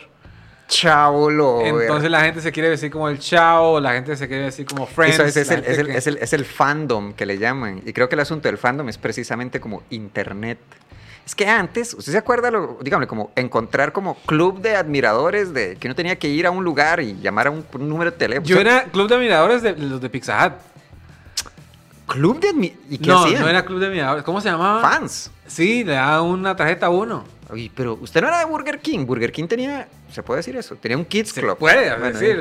Chavo 0.68 1.30
lo. 1.30 1.60
Entonces 1.82 2.10
la 2.10 2.20
gente 2.20 2.40
se 2.40 2.52
quiere 2.52 2.70
decir 2.70 2.90
como 2.92 3.08
el 3.08 3.18
chavo, 3.18 3.80
la 3.80 3.92
gente 3.92 4.14
se 4.16 4.28
quiere 4.28 4.44
decir 4.44 4.64
como 4.66 4.86
friends. 4.86 5.18
Eso 5.18 5.24
es, 5.24 5.36
el, 5.50 5.56
gente 5.56 5.72
es, 5.72 5.78
el, 5.78 5.86
que- 5.88 5.96
es 5.96 6.06
el- 6.06 6.16
es 6.18 6.32
el 6.32 6.44
fandom 6.44 7.12
que 7.12 7.26
le 7.26 7.38
llaman. 7.38 7.82
Y 7.84 7.92
creo 7.92 8.08
que 8.08 8.14
el 8.14 8.20
asunto 8.20 8.46
del 8.46 8.56
fandom 8.56 8.88
es 8.88 8.96
precisamente 8.96 9.58
como 9.60 9.82
internet. 9.90 10.58
Es 11.26 11.34
que 11.34 11.46
antes, 11.46 11.94
¿usted 11.94 12.12
se 12.12 12.18
acuerda, 12.18 12.50
lo, 12.50 12.78
dígame, 12.82 13.06
como 13.06 13.30
encontrar 13.36 13.92
como 13.92 14.16
club 14.26 14.60
de 14.60 14.74
admiradores 14.74 15.54
de 15.54 15.76
que 15.76 15.86
uno 15.86 15.94
tenía 15.94 16.18
que 16.18 16.28
ir 16.28 16.46
a 16.46 16.50
un 16.50 16.64
lugar 16.64 17.00
y 17.00 17.16
llamar 17.20 17.46
a 17.46 17.50
un, 17.50 17.64
un 17.72 17.88
número 17.88 18.10
de 18.10 18.16
teléfono? 18.16 18.46
Yo 18.48 18.58
era 18.58 18.84
club 18.84 19.08
de 19.08 19.14
admiradores 19.14 19.62
de 19.62 19.76
los 19.76 20.00
de 20.00 20.10
Pizza 20.10 20.44
Hut. 20.46 20.54
¿Club 22.06 22.40
de 22.40 22.48
admiradores? 22.48 22.86
¿Y 22.90 22.98
qué 22.98 23.06
No, 23.08 23.24
hacían? 23.24 23.42
no 23.42 23.48
era 23.48 23.64
club 23.64 23.78
de 23.78 23.86
admiradores. 23.86 24.24
¿Cómo 24.24 24.40
se 24.40 24.48
llamaba? 24.50 24.80
Fans. 24.80 25.30
Sí, 25.46 25.84
le 25.84 25.92
daba 25.92 26.22
una 26.22 26.56
tarjeta 26.56 26.86
a 26.86 26.90
uno. 26.90 27.24
Oye, 27.50 27.70
pero 27.74 27.94
usted 28.00 28.20
no 28.20 28.28
era 28.28 28.38
de 28.40 28.44
Burger 28.46 28.78
King. 28.80 29.06
Burger 29.06 29.30
King 29.32 29.46
tenía, 29.46 29.88
¿se 30.12 30.22
puede 30.22 30.38
decir 30.38 30.56
eso? 30.56 30.76
Tenía 30.76 30.96
un 30.96 31.04
Kids 31.04 31.30
Se 31.30 31.40
Club. 31.40 31.58
puede 31.58 31.90
Bueno, 31.96 32.06
decir. 32.18 32.36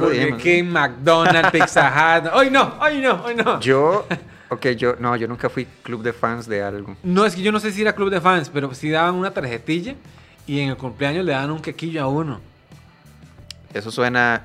Burger. 0.00 0.36
King, 0.38 0.64
McDonald's, 0.64 1.50
Pizza 1.50 1.92
Hut. 2.24 2.30
Hoy 2.34 2.50
no, 2.50 2.74
hoy 2.80 3.00
no, 3.00 3.22
hoy 3.24 3.34
no. 3.36 3.60
Yo, 3.60 4.06
Ok, 4.52 4.66
yo, 4.76 4.96
no, 4.98 5.16
yo 5.16 5.26
nunca 5.28 5.48
fui 5.48 5.66
club 5.82 6.02
de 6.02 6.12
fans 6.12 6.46
de 6.46 6.62
algo. 6.62 6.96
No, 7.02 7.24
es 7.24 7.34
que 7.34 7.42
yo 7.42 7.50
no 7.52 7.58
sé 7.60 7.72
si 7.72 7.80
era 7.82 7.94
club 7.94 8.10
de 8.10 8.20
fans, 8.20 8.50
pero 8.52 8.72
sí 8.74 8.90
daban 8.90 9.14
una 9.14 9.30
tarjetilla 9.30 9.94
y 10.46 10.60
en 10.60 10.68
el 10.70 10.76
cumpleaños 10.76 11.24
le 11.24 11.32
daban 11.32 11.50
un 11.52 11.60
quequillo 11.62 12.02
a 12.02 12.06
uno. 12.08 12.40
Eso 13.72 13.90
suena 13.90 14.42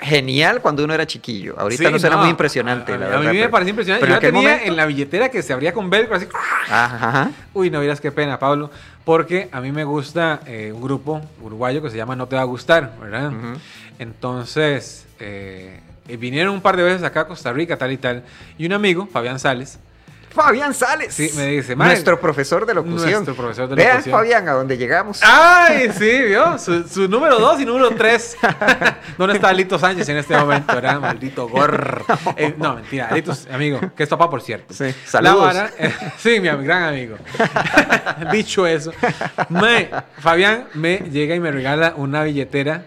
genial 0.00 0.60
cuando 0.60 0.82
uno 0.82 0.92
era 0.94 1.06
chiquillo. 1.06 1.54
Ahorita 1.56 1.84
Sí, 1.84 1.92
no 1.92 1.98
suena 2.00 2.16
no, 2.16 2.22
muy 2.22 2.30
impresionante, 2.30 2.90
A, 2.92 2.94
a- 2.96 2.98
la 2.98 3.06
a 3.06 3.08
verdad. 3.10 3.32
mí 3.32 3.38
me 3.38 3.48
parece 3.48 3.70
impresionante. 3.70 4.00
pero 4.04 4.10
Yo 4.10 4.14
en 4.14 4.18
aquel 4.18 4.32
tenía 4.32 4.48
momento- 4.48 4.70
en 4.72 4.76
la 4.76 4.86
billetera 4.86 5.28
que 5.28 5.42
se 5.42 5.52
abría 5.52 5.72
con 5.72 5.88
velcro 5.90 6.16
así. 6.16 6.26
Ajá. 6.68 7.30
Uy, 7.54 7.70
no 7.70 7.78
vieras 7.78 8.00
qué 8.00 8.10
pena, 8.10 8.38
Pablo. 8.40 8.70
Porque 9.04 9.48
a 9.52 9.60
mí 9.60 9.70
me 9.70 9.84
gusta 9.84 10.40
eh, 10.46 10.72
un 10.74 10.82
grupo 10.82 11.20
uruguayo 11.40 11.80
que 11.82 11.90
se 11.90 11.96
llama 11.96 12.16
No 12.16 12.26
Te 12.26 12.34
Va 12.34 12.42
a 12.42 12.44
Gustar, 12.46 12.92
¿verdad? 13.00 13.30
Entonces, 14.00 15.06
eh, 15.20 15.78
eh, 16.08 16.16
vinieron 16.16 16.54
un 16.54 16.60
par 16.60 16.76
de 16.76 16.82
veces 16.82 17.02
acá 17.02 17.20
a 17.22 17.26
Costa 17.26 17.52
Rica, 17.52 17.76
tal 17.76 17.92
y 17.92 17.96
tal. 17.98 18.22
Y 18.58 18.66
un 18.66 18.72
amigo, 18.72 19.06
Fabián 19.12 19.38
Sales, 19.38 19.78
Fabián 20.34 20.72
Sales. 20.72 21.12
Sí, 21.12 21.30
me 21.36 21.46
dice, 21.48 21.76
"Mae, 21.76 21.88
Nuestro 21.88 22.18
profesor 22.18 22.64
de 22.64 22.72
locución. 22.72 23.10
nuestro 23.12 23.34
profesor 23.34 23.68
de 23.68 23.74
Vean, 23.74 23.90
locución. 23.98 24.14
Fabián, 24.18 24.48
a 24.48 24.52
dónde 24.52 24.78
llegamos. 24.78 25.20
¡Ay, 25.22 25.90
sí, 25.98 26.22
vio! 26.22 26.58
Su, 26.58 26.88
su 26.88 27.06
número 27.06 27.38
dos 27.38 27.60
y 27.60 27.66
número 27.66 27.90
tres. 27.90 28.38
¿Dónde 29.18 29.34
está 29.34 29.50
Alito 29.50 29.78
Sánchez 29.78 30.08
en 30.08 30.16
este 30.16 30.34
momento, 30.34 30.74
verdad? 30.74 30.98
Maldito 31.00 31.48
gorro. 31.48 32.06
Eh, 32.38 32.54
no, 32.56 32.76
mentira. 32.76 33.08
Alito, 33.08 33.34
amigo, 33.52 33.78
que 33.94 34.04
es 34.04 34.08
papá, 34.08 34.30
por 34.30 34.40
cierto. 34.40 34.72
Sí, 34.72 34.84
La 34.84 34.92
saludos. 35.04 35.42
vara- 35.54 35.70
eh, 35.78 35.92
sí, 36.16 36.40
mi 36.40 36.48
gran 36.48 36.84
amigo. 36.84 37.16
Dicho 38.32 38.66
eso, 38.66 38.90
mae, 39.50 39.90
Fabián 40.18 40.68
me 40.74 40.96
llega 41.10 41.34
y 41.34 41.40
me 41.40 41.50
regala 41.50 41.92
una 41.96 42.22
billetera 42.22 42.86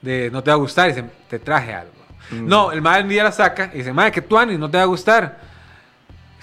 de 0.00 0.30
no 0.32 0.42
te 0.42 0.50
va 0.50 0.54
a 0.54 0.58
gustar. 0.58 0.90
Y 0.90 0.94
dice, 0.94 1.04
te 1.30 1.38
traje 1.38 1.74
algo. 1.74 1.92
Mm. 2.30 2.46
No, 2.48 2.72
el 2.72 2.80
madre 2.82 3.02
un 3.02 3.08
día 3.08 3.24
la 3.24 3.32
saca 3.32 3.70
y 3.74 3.78
dice, 3.78 3.92
madre, 3.92 4.12
que 4.12 4.22
tú 4.22 4.36
no 4.46 4.70
te 4.70 4.76
va 4.76 4.82
a 4.82 4.86
gustar. 4.86 5.52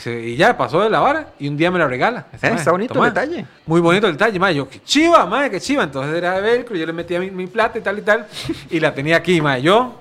Y 0.05 0.37
ya 0.37 0.55
pasó 0.55 0.79
de 0.81 0.89
la 0.89 0.99
vara 1.01 1.27
y 1.39 1.49
un 1.49 1.57
día 1.57 1.69
me 1.71 1.77
la 1.77 1.85
regala. 1.87 2.25
Dice, 2.31 2.47
Eh, 2.47 2.49
"Mae, 2.51 2.59
está 2.59 2.71
bonito 2.71 2.93
toma". 2.93 3.07
el 3.07 3.13
detalle. 3.13 3.45
Muy 3.65 3.81
bonito 3.81 4.07
el 4.07 4.13
detalle, 4.13 4.39
madre. 4.39 4.55
Yo, 4.55 4.69
qué 4.69 4.81
chiva, 4.81 5.25
madre, 5.25 5.49
qué 5.51 5.59
chiva. 5.59 5.83
Entonces 5.83 6.15
era 6.15 6.35
de 6.35 6.41
velcro, 6.41 6.75
yo 6.77 6.85
le 6.85 6.93
metía 6.93 7.19
mi, 7.19 7.29
mi 7.31 7.47
plata 7.47 7.79
y 7.79 7.81
tal 7.81 7.99
y 7.99 8.01
tal. 8.03 8.25
Y 8.69 8.79
la 8.79 8.93
tenía 8.93 9.17
aquí, 9.17 9.41
madre. 9.41 9.61
Yo, 9.63 9.99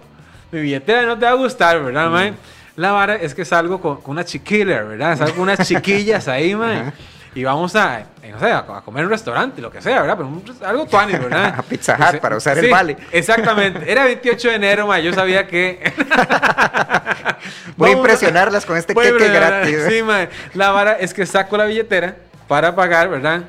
mi 0.53 0.61
billetera 0.61 1.03
no 1.03 1.19
te 1.19 1.25
va 1.25 1.33
a 1.33 1.35
gustar, 1.35 1.83
¿verdad, 1.83 2.11
madre? 2.11 2.35
La 2.77 2.93
vara 2.93 3.17
es 3.17 3.35
que 3.35 3.45
salgo 3.45 3.81
con, 3.81 3.97
con 4.01 4.13
una 4.13 4.25
chiquilla, 4.25 4.83
¿verdad? 4.85 5.19
Salgo 5.19 5.33
con 5.35 5.43
unas 5.43 5.67
chiquillas 5.67 6.29
ahí, 6.29 6.55
madre. 6.55 6.93
Y 7.35 7.45
vamos 7.45 7.77
a, 7.77 8.01
eh, 8.01 8.31
no 8.33 8.41
sé, 8.41 8.51
a, 8.51 8.65
comer 8.65 9.01
en 9.01 9.07
un 9.07 9.11
restaurante, 9.13 9.61
lo 9.61 9.71
que 9.71 9.81
sea, 9.81 10.01
¿verdad? 10.01 10.17
Pero 10.17 10.29
un- 10.29 10.45
algo 10.65 10.87
tuani, 10.87 11.13
¿verdad? 11.19 11.55
A 11.59 11.63
Pizza 11.63 11.97
Hut 11.97 12.21
para 12.21 12.37
usar 12.37 12.59
el 12.59 12.65
Sí, 12.65 12.71
vale. 12.71 12.97
Exactamente. 13.13 13.91
Era 13.91 14.05
28 14.05 14.49
de 14.49 14.55
enero, 14.55 14.87
madre. 14.87 15.05
Yo 15.05 15.13
sabía 15.13 15.47
que... 15.47 15.93
Voy 17.77 17.91
a 17.91 17.93
impresionarlas 17.93 18.67
con 18.67 18.77
este 18.77 18.95
queque 18.95 19.29
gratis. 19.29 19.79
Sí, 19.89 20.03
mae. 20.03 20.29
La 20.55 20.71
vara 20.71 20.95
es 20.95 21.15
que 21.15 21.25
saco 21.27 21.57
la 21.57 21.65
billetera 21.67 22.17
para 22.49 22.75
pagar, 22.75 23.09
¿verdad? 23.09 23.43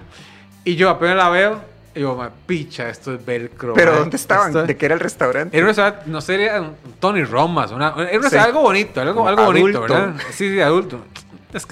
Y 0.64 0.76
yo 0.76 0.90
apenas 0.90 1.16
la 1.16 1.30
veo, 1.30 1.62
y 1.96 2.02
mae, 2.02 2.30
picha, 2.46 2.90
esto 2.90 3.14
es 3.16 3.26
velcro. 3.26 3.74
Pero. 3.74 3.96
¿dónde 3.96 4.18
estaban? 4.18 4.48
Esto- 4.50 4.64
¿De 4.68 4.78
qué 4.78 4.86
era 4.86 4.94
el 4.96 5.00
restaurante? 5.02 5.58
Era 5.58 5.66
un 5.66 5.70
restaurante, 5.70 6.04
no 6.06 6.22
sé, 6.22 6.44
era 6.44 6.62
un 6.62 6.76
Tony 7.00 7.24
Romas, 7.24 7.72
una, 7.72 7.88
era 7.88 7.96
un 7.98 8.06
restaurante, 8.06 8.30
Sí. 8.30 8.38
algo 8.38 8.62
bonito, 8.62 9.02
algo, 9.02 9.16
Como 9.16 9.30
algo 9.30 9.46
bonito. 9.46 9.82
¿verdad? 9.82 10.14
Sí, 10.32 10.50
sí, 10.50 10.62
adulto. 10.62 11.00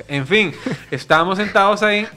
En 0.08 0.28
fin, 0.28 0.54
estábamos 0.92 1.38
sentados 1.38 1.82
ahí, 1.84 2.08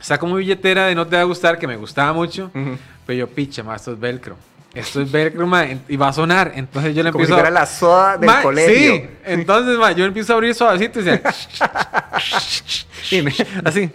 saco 0.00 0.26
mi 0.26 0.38
billetera 0.38 0.86
de 0.86 0.94
no 0.94 1.06
te 1.06 1.16
va 1.16 1.22
a 1.22 1.26
gustar, 1.26 1.58
que 1.58 1.66
me 1.66 1.76
gustaba 1.76 2.12
mucho, 2.12 2.50
Ujú. 2.54 2.76
pero 3.06 3.18
yo, 3.20 3.26
picha, 3.28 3.62
ma, 3.62 3.76
esto 3.76 3.92
es 3.92 4.00
velcro. 4.00 4.36
Esto 4.74 5.02
es 5.02 5.12
velcro, 5.12 5.46
ma, 5.46 5.66
y 5.86 5.96
va 5.98 6.08
a 6.08 6.12
sonar. 6.14 6.52
Entonces 6.54 6.94
yo 6.94 7.02
le 7.02 7.12
Como 7.12 7.26
si 7.26 7.30
empiezo 7.30 7.34
fuera 7.42 7.48
a... 7.48 7.60
la 7.60 7.66
soda 7.66 8.16
del 8.16 8.26
Ma, 8.26 8.40
colegio. 8.40 8.94
Sí, 8.94 9.06
entonces 9.26 9.76
ma, 9.76 9.92
yo 9.92 10.06
empiezo 10.06 10.32
a 10.32 10.36
abrir 10.36 10.54
suavecito 10.54 10.98
y 11.00 11.02
me- 13.22 13.34
así. 13.66 13.90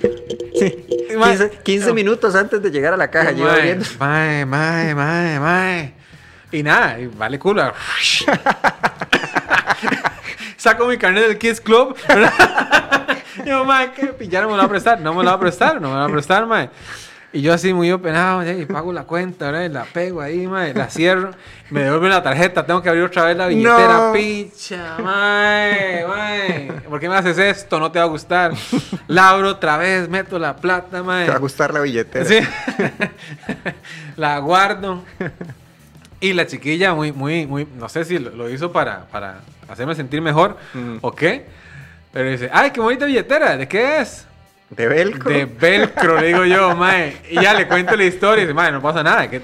sí, 0.59 0.85
Y, 1.11 1.15
ma, 1.17 1.29
15, 1.29 1.49
15 1.63 1.93
minutos 1.93 2.35
antes 2.35 2.61
de 2.61 2.69
llegar 2.69 2.93
a 2.93 2.97
la 2.97 3.09
caja, 3.09 3.31
yo 3.31 3.49
abriendo. 3.49 3.85
mae, 3.97 4.45
mae, 4.45 4.93
mae, 4.93 5.39
mae. 5.39 5.93
Y 6.51 6.61
nada, 6.61 6.99
y 6.99 7.07
vale 7.07 7.39
culo. 7.39 7.73
Saco 10.67 10.85
mi 10.85 10.97
carnet 10.97 11.27
del 11.27 11.37
Kids 11.37 11.61
Club. 11.61 11.95
yo, 13.45 13.63
mae, 13.63 13.93
¿qué? 13.93 14.27
Ya 14.27 14.41
no 14.41 14.47
me 14.49 14.55
lo 14.55 14.57
va 14.57 14.65
a 14.65 14.67
prestar. 14.67 14.99
No 14.99 15.13
me 15.13 15.23
lo 15.23 15.29
va 15.29 15.37
a 15.37 15.39
prestar, 15.39 15.79
no 15.79 15.87
me 15.87 15.93
lo 15.93 15.99
va 16.01 16.05
a 16.07 16.09
prestar, 16.09 16.45
mae. 16.45 16.69
Y 17.31 17.41
yo 17.41 17.53
así 17.53 17.73
muy 17.73 17.89
openado, 17.89 18.43
y 18.45 18.65
pago 18.65 18.91
la 18.91 19.05
cuenta, 19.05 19.49
¿verdad? 19.49 19.71
La 19.71 19.85
pego 19.85 20.19
ahí, 20.19 20.45
mae, 20.45 20.73
la 20.73 20.89
cierro. 20.89 21.31
Me 21.69 21.83
devuelven 21.83 22.09
la 22.09 22.21
tarjeta, 22.21 22.65
tengo 22.65 22.81
que 22.81 22.89
abrir 22.89 23.05
otra 23.05 23.23
vez 23.23 23.37
la 23.37 23.47
billetera. 23.47 24.07
No. 24.07 24.11
Picha, 24.11 24.97
mae, 25.01 26.05
mae. 26.05 26.71
¿Por 26.89 26.99
qué 26.99 27.07
me 27.07 27.15
haces 27.15 27.37
esto? 27.37 27.79
No 27.79 27.89
te 27.89 27.99
va 27.99 28.03
a 28.03 28.09
gustar. 28.09 28.51
La 29.07 29.29
abro 29.29 29.51
otra 29.51 29.77
vez, 29.77 30.09
meto 30.09 30.37
la 30.37 30.57
plata, 30.57 31.01
mae. 31.01 31.23
Te 31.23 31.31
va 31.31 31.37
a 31.37 31.39
gustar 31.39 31.73
la 31.73 31.79
billetera. 31.79 32.25
Sí. 32.25 32.39
la 34.17 34.37
guardo. 34.39 35.05
Y 36.19 36.33
la 36.33 36.47
chiquilla 36.47 36.93
muy, 36.93 37.11
muy, 37.11 37.45
muy, 37.45 37.67
no 37.77 37.87
sé 37.89 38.03
si 38.05 38.17
lo, 38.19 38.31
lo 38.31 38.49
hizo 38.49 38.71
para, 38.71 39.05
para 39.07 39.41
hacerme 39.67 39.93
sentir 39.95 40.21
mejor 40.21 40.57
Mm. 40.73 40.97
o 41.01 41.13
qué. 41.13 41.45
Pero 42.11 42.29
dice, 42.29 42.49
ay, 42.51 42.71
qué 42.71 42.79
bonita 42.79 43.05
billetera, 43.05 43.55
¿de 43.57 43.67
qué 43.67 43.99
es? 44.01 44.25
De 44.69 44.85
velcro. 44.87 45.31
De 45.31 45.45
velcro, 45.45 46.19
le 46.19 46.27
digo 46.27 46.43
yo, 46.43 46.75
mae. 46.75 47.15
Y 47.29 47.35
ya 47.35 47.53
le 47.53 47.67
cuento 47.67 47.95
la 47.95 48.03
historia 48.03 48.41
y 48.43 48.45
dice, 48.47 48.53
mae, 48.53 48.71
no 48.71 48.81
pasa 48.81 49.01
nada. 49.03 49.29
que- 49.29 49.41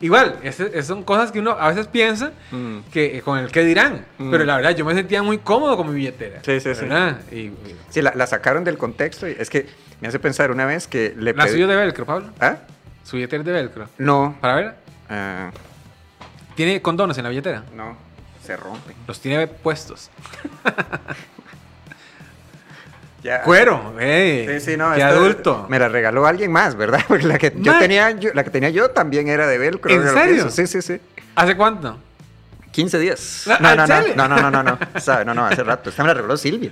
Igual, 0.00 0.36
esas 0.42 0.86
son 0.86 1.04
cosas 1.04 1.30
que 1.30 1.38
uno 1.38 1.52
a 1.52 1.68
veces 1.68 1.86
piensa 1.86 2.32
Mm. 2.50 2.78
que 2.92 3.20
con 3.22 3.38
el 3.38 3.52
que 3.52 3.62
dirán. 3.64 4.04
Mm. 4.18 4.30
Pero 4.30 4.44
la 4.44 4.56
verdad, 4.56 4.74
yo 4.74 4.84
me 4.84 4.94
sentía 4.94 5.22
muy 5.22 5.38
cómodo 5.38 5.76
con 5.76 5.88
mi 5.90 5.94
billetera. 5.94 6.40
Sí, 6.44 6.58
sí, 6.58 6.74
sí. 6.74 6.80
¿verdad? 6.86 7.18
Y, 7.30 7.36
y- 7.36 7.76
Sí, 7.90 8.02
la, 8.02 8.12
la 8.16 8.26
sacaron 8.26 8.64
del 8.64 8.76
contexto 8.78 9.28
y 9.28 9.36
es 9.38 9.48
que 9.50 9.66
me 10.00 10.08
hace 10.08 10.18
pensar 10.18 10.50
una 10.50 10.64
vez 10.64 10.88
que 10.88 11.14
le 11.16 11.32
la 11.34 11.44
pedí- 11.44 11.60
es 11.62 11.68
de 11.68 11.76
velcro, 11.76 12.04
Pablo. 12.06 12.30
¿Ah? 12.40 12.56
Su 13.04 13.16
billetera 13.16 13.40
es 13.42 13.46
de 13.46 13.52
velcro. 13.52 13.88
No. 13.98 14.36
Para 14.40 14.54
ver, 14.56 14.74
Ah, 15.10 15.50
¿tiene 16.54 16.80
condones 16.82 17.16
en 17.18 17.24
la 17.24 17.30
billetera? 17.30 17.64
no. 17.74 17.96
Se 18.44 18.58
rompe. 18.58 18.94
Los 19.08 19.20
tiene 19.20 19.46
puestos. 19.46 20.10
Ya. 23.22 23.40
Cuero, 23.40 23.94
ey. 23.98 24.46
Sí, 24.60 24.72
sí, 24.72 24.76
no. 24.76 24.92
Qué 24.94 25.02
adulto. 25.02 25.66
Me 25.70 25.78
la 25.78 25.88
regaló 25.88 26.26
alguien 26.26 26.52
más, 26.52 26.74
¿verdad? 26.76 27.00
Porque 27.08 27.24
la 27.26 27.38
que 27.38 27.54
yo 27.56 27.78
tenía, 27.78 28.10
yo- 28.10 28.34
la 28.34 28.44
que 28.44 28.50
tenía 28.50 28.68
yo 28.68 28.90
también 28.90 29.28
era 29.28 29.46
de 29.46 29.56
velcro. 29.56 29.90
¿En 29.90 30.06
serio? 30.12 30.50
Sí, 30.50 30.66
sí, 30.66 30.82
sí. 30.82 31.00
¿Hace 31.34 31.56
cuánto? 31.56 31.98
15 32.72 32.98
días. 32.98 33.44
Ah, 33.48 33.58
No, 33.60 33.70
¿en 33.70 33.76
no, 33.78 33.86
no, 33.86 34.28
no, 34.28 34.28
no, 34.28 34.50
no, 34.50 34.62
no, 34.62 34.78
no. 34.94 35.00
Sabe, 35.00 35.24
no, 35.24 35.32
no, 35.32 35.46
hace 35.46 35.62
rato. 35.64 35.88
Esta 35.88 36.02
me 36.02 36.08
la 36.08 36.14
regaló 36.14 36.36
Silvia. 36.36 36.70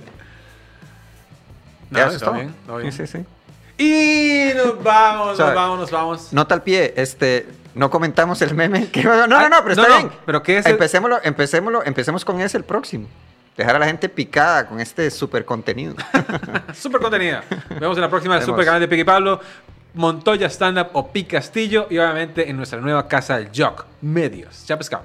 No, 1.89 1.97
Ya, 1.97 2.05
eso 2.07 2.17
está 2.17 2.31
bien, 2.31 2.49
está 2.61 2.77
bien. 2.77 2.91
Sí, 2.91 3.07
sí, 3.07 3.17
sí. 3.17 3.83
Y 3.83 4.53
nos 4.55 4.83
vamos, 4.83 5.39
nos 5.39 5.55
vamos, 5.55 5.79
nos 5.79 5.89
vamos. 5.91 6.33
Nota 6.33 6.53
al 6.53 6.61
pie, 6.61 6.93
este, 6.95 7.47
no 7.75 7.89
comentamos 7.89 8.41
el 8.41 8.53
meme. 8.55 8.87
que- 8.91 9.03
No, 9.03 9.27
no, 9.27 9.49
no, 9.49 9.63
pero 9.63 9.75
no, 9.75 9.81
está 9.83 9.87
no, 9.87 9.97
bien. 9.99 10.11
pero 10.25 10.43
¿qué 10.43 10.57
es 10.59 10.65
el- 10.65 10.73
Empecémoslo, 10.73 11.19
empecémoslo, 11.23 11.83
empecemos 11.83 12.23
con 12.25 12.39
ese 12.41 12.57
el 12.57 12.63
próximo. 12.63 13.07
Dejar 13.57 13.75
a 13.75 13.79
la 13.79 13.85
gente 13.85 14.09
picada 14.09 14.65
con 14.67 14.79
este 14.79 15.11
super 15.11 15.45
contenido. 15.45 15.95
Super 16.73 16.99
contenida. 17.01 17.43
Nos 17.69 17.79
vemos 17.79 17.97
en 17.97 18.01
la 18.01 18.09
próxima 18.09 18.33
del 18.33 18.41
Vemos. 18.41 18.53
super 18.55 18.65
canal 18.65 18.81
de 18.81 18.87
Piqui 18.87 19.03
Pablo, 19.03 19.39
Montoya 19.93 20.47
Stand 20.49 20.79
Up 20.79 20.87
o 20.93 21.11
Pi 21.11 21.25
Castillo 21.25 21.85
y 21.89 21.99
obviamente 21.99 22.49
en 22.49 22.57
nuestra 22.57 22.79
nueva 22.81 23.07
casa, 23.07 23.37
el 23.37 23.49
Jock 23.55 23.85
Medios. 24.01 24.63
Chao, 24.65 24.77
pescado. 24.79 25.03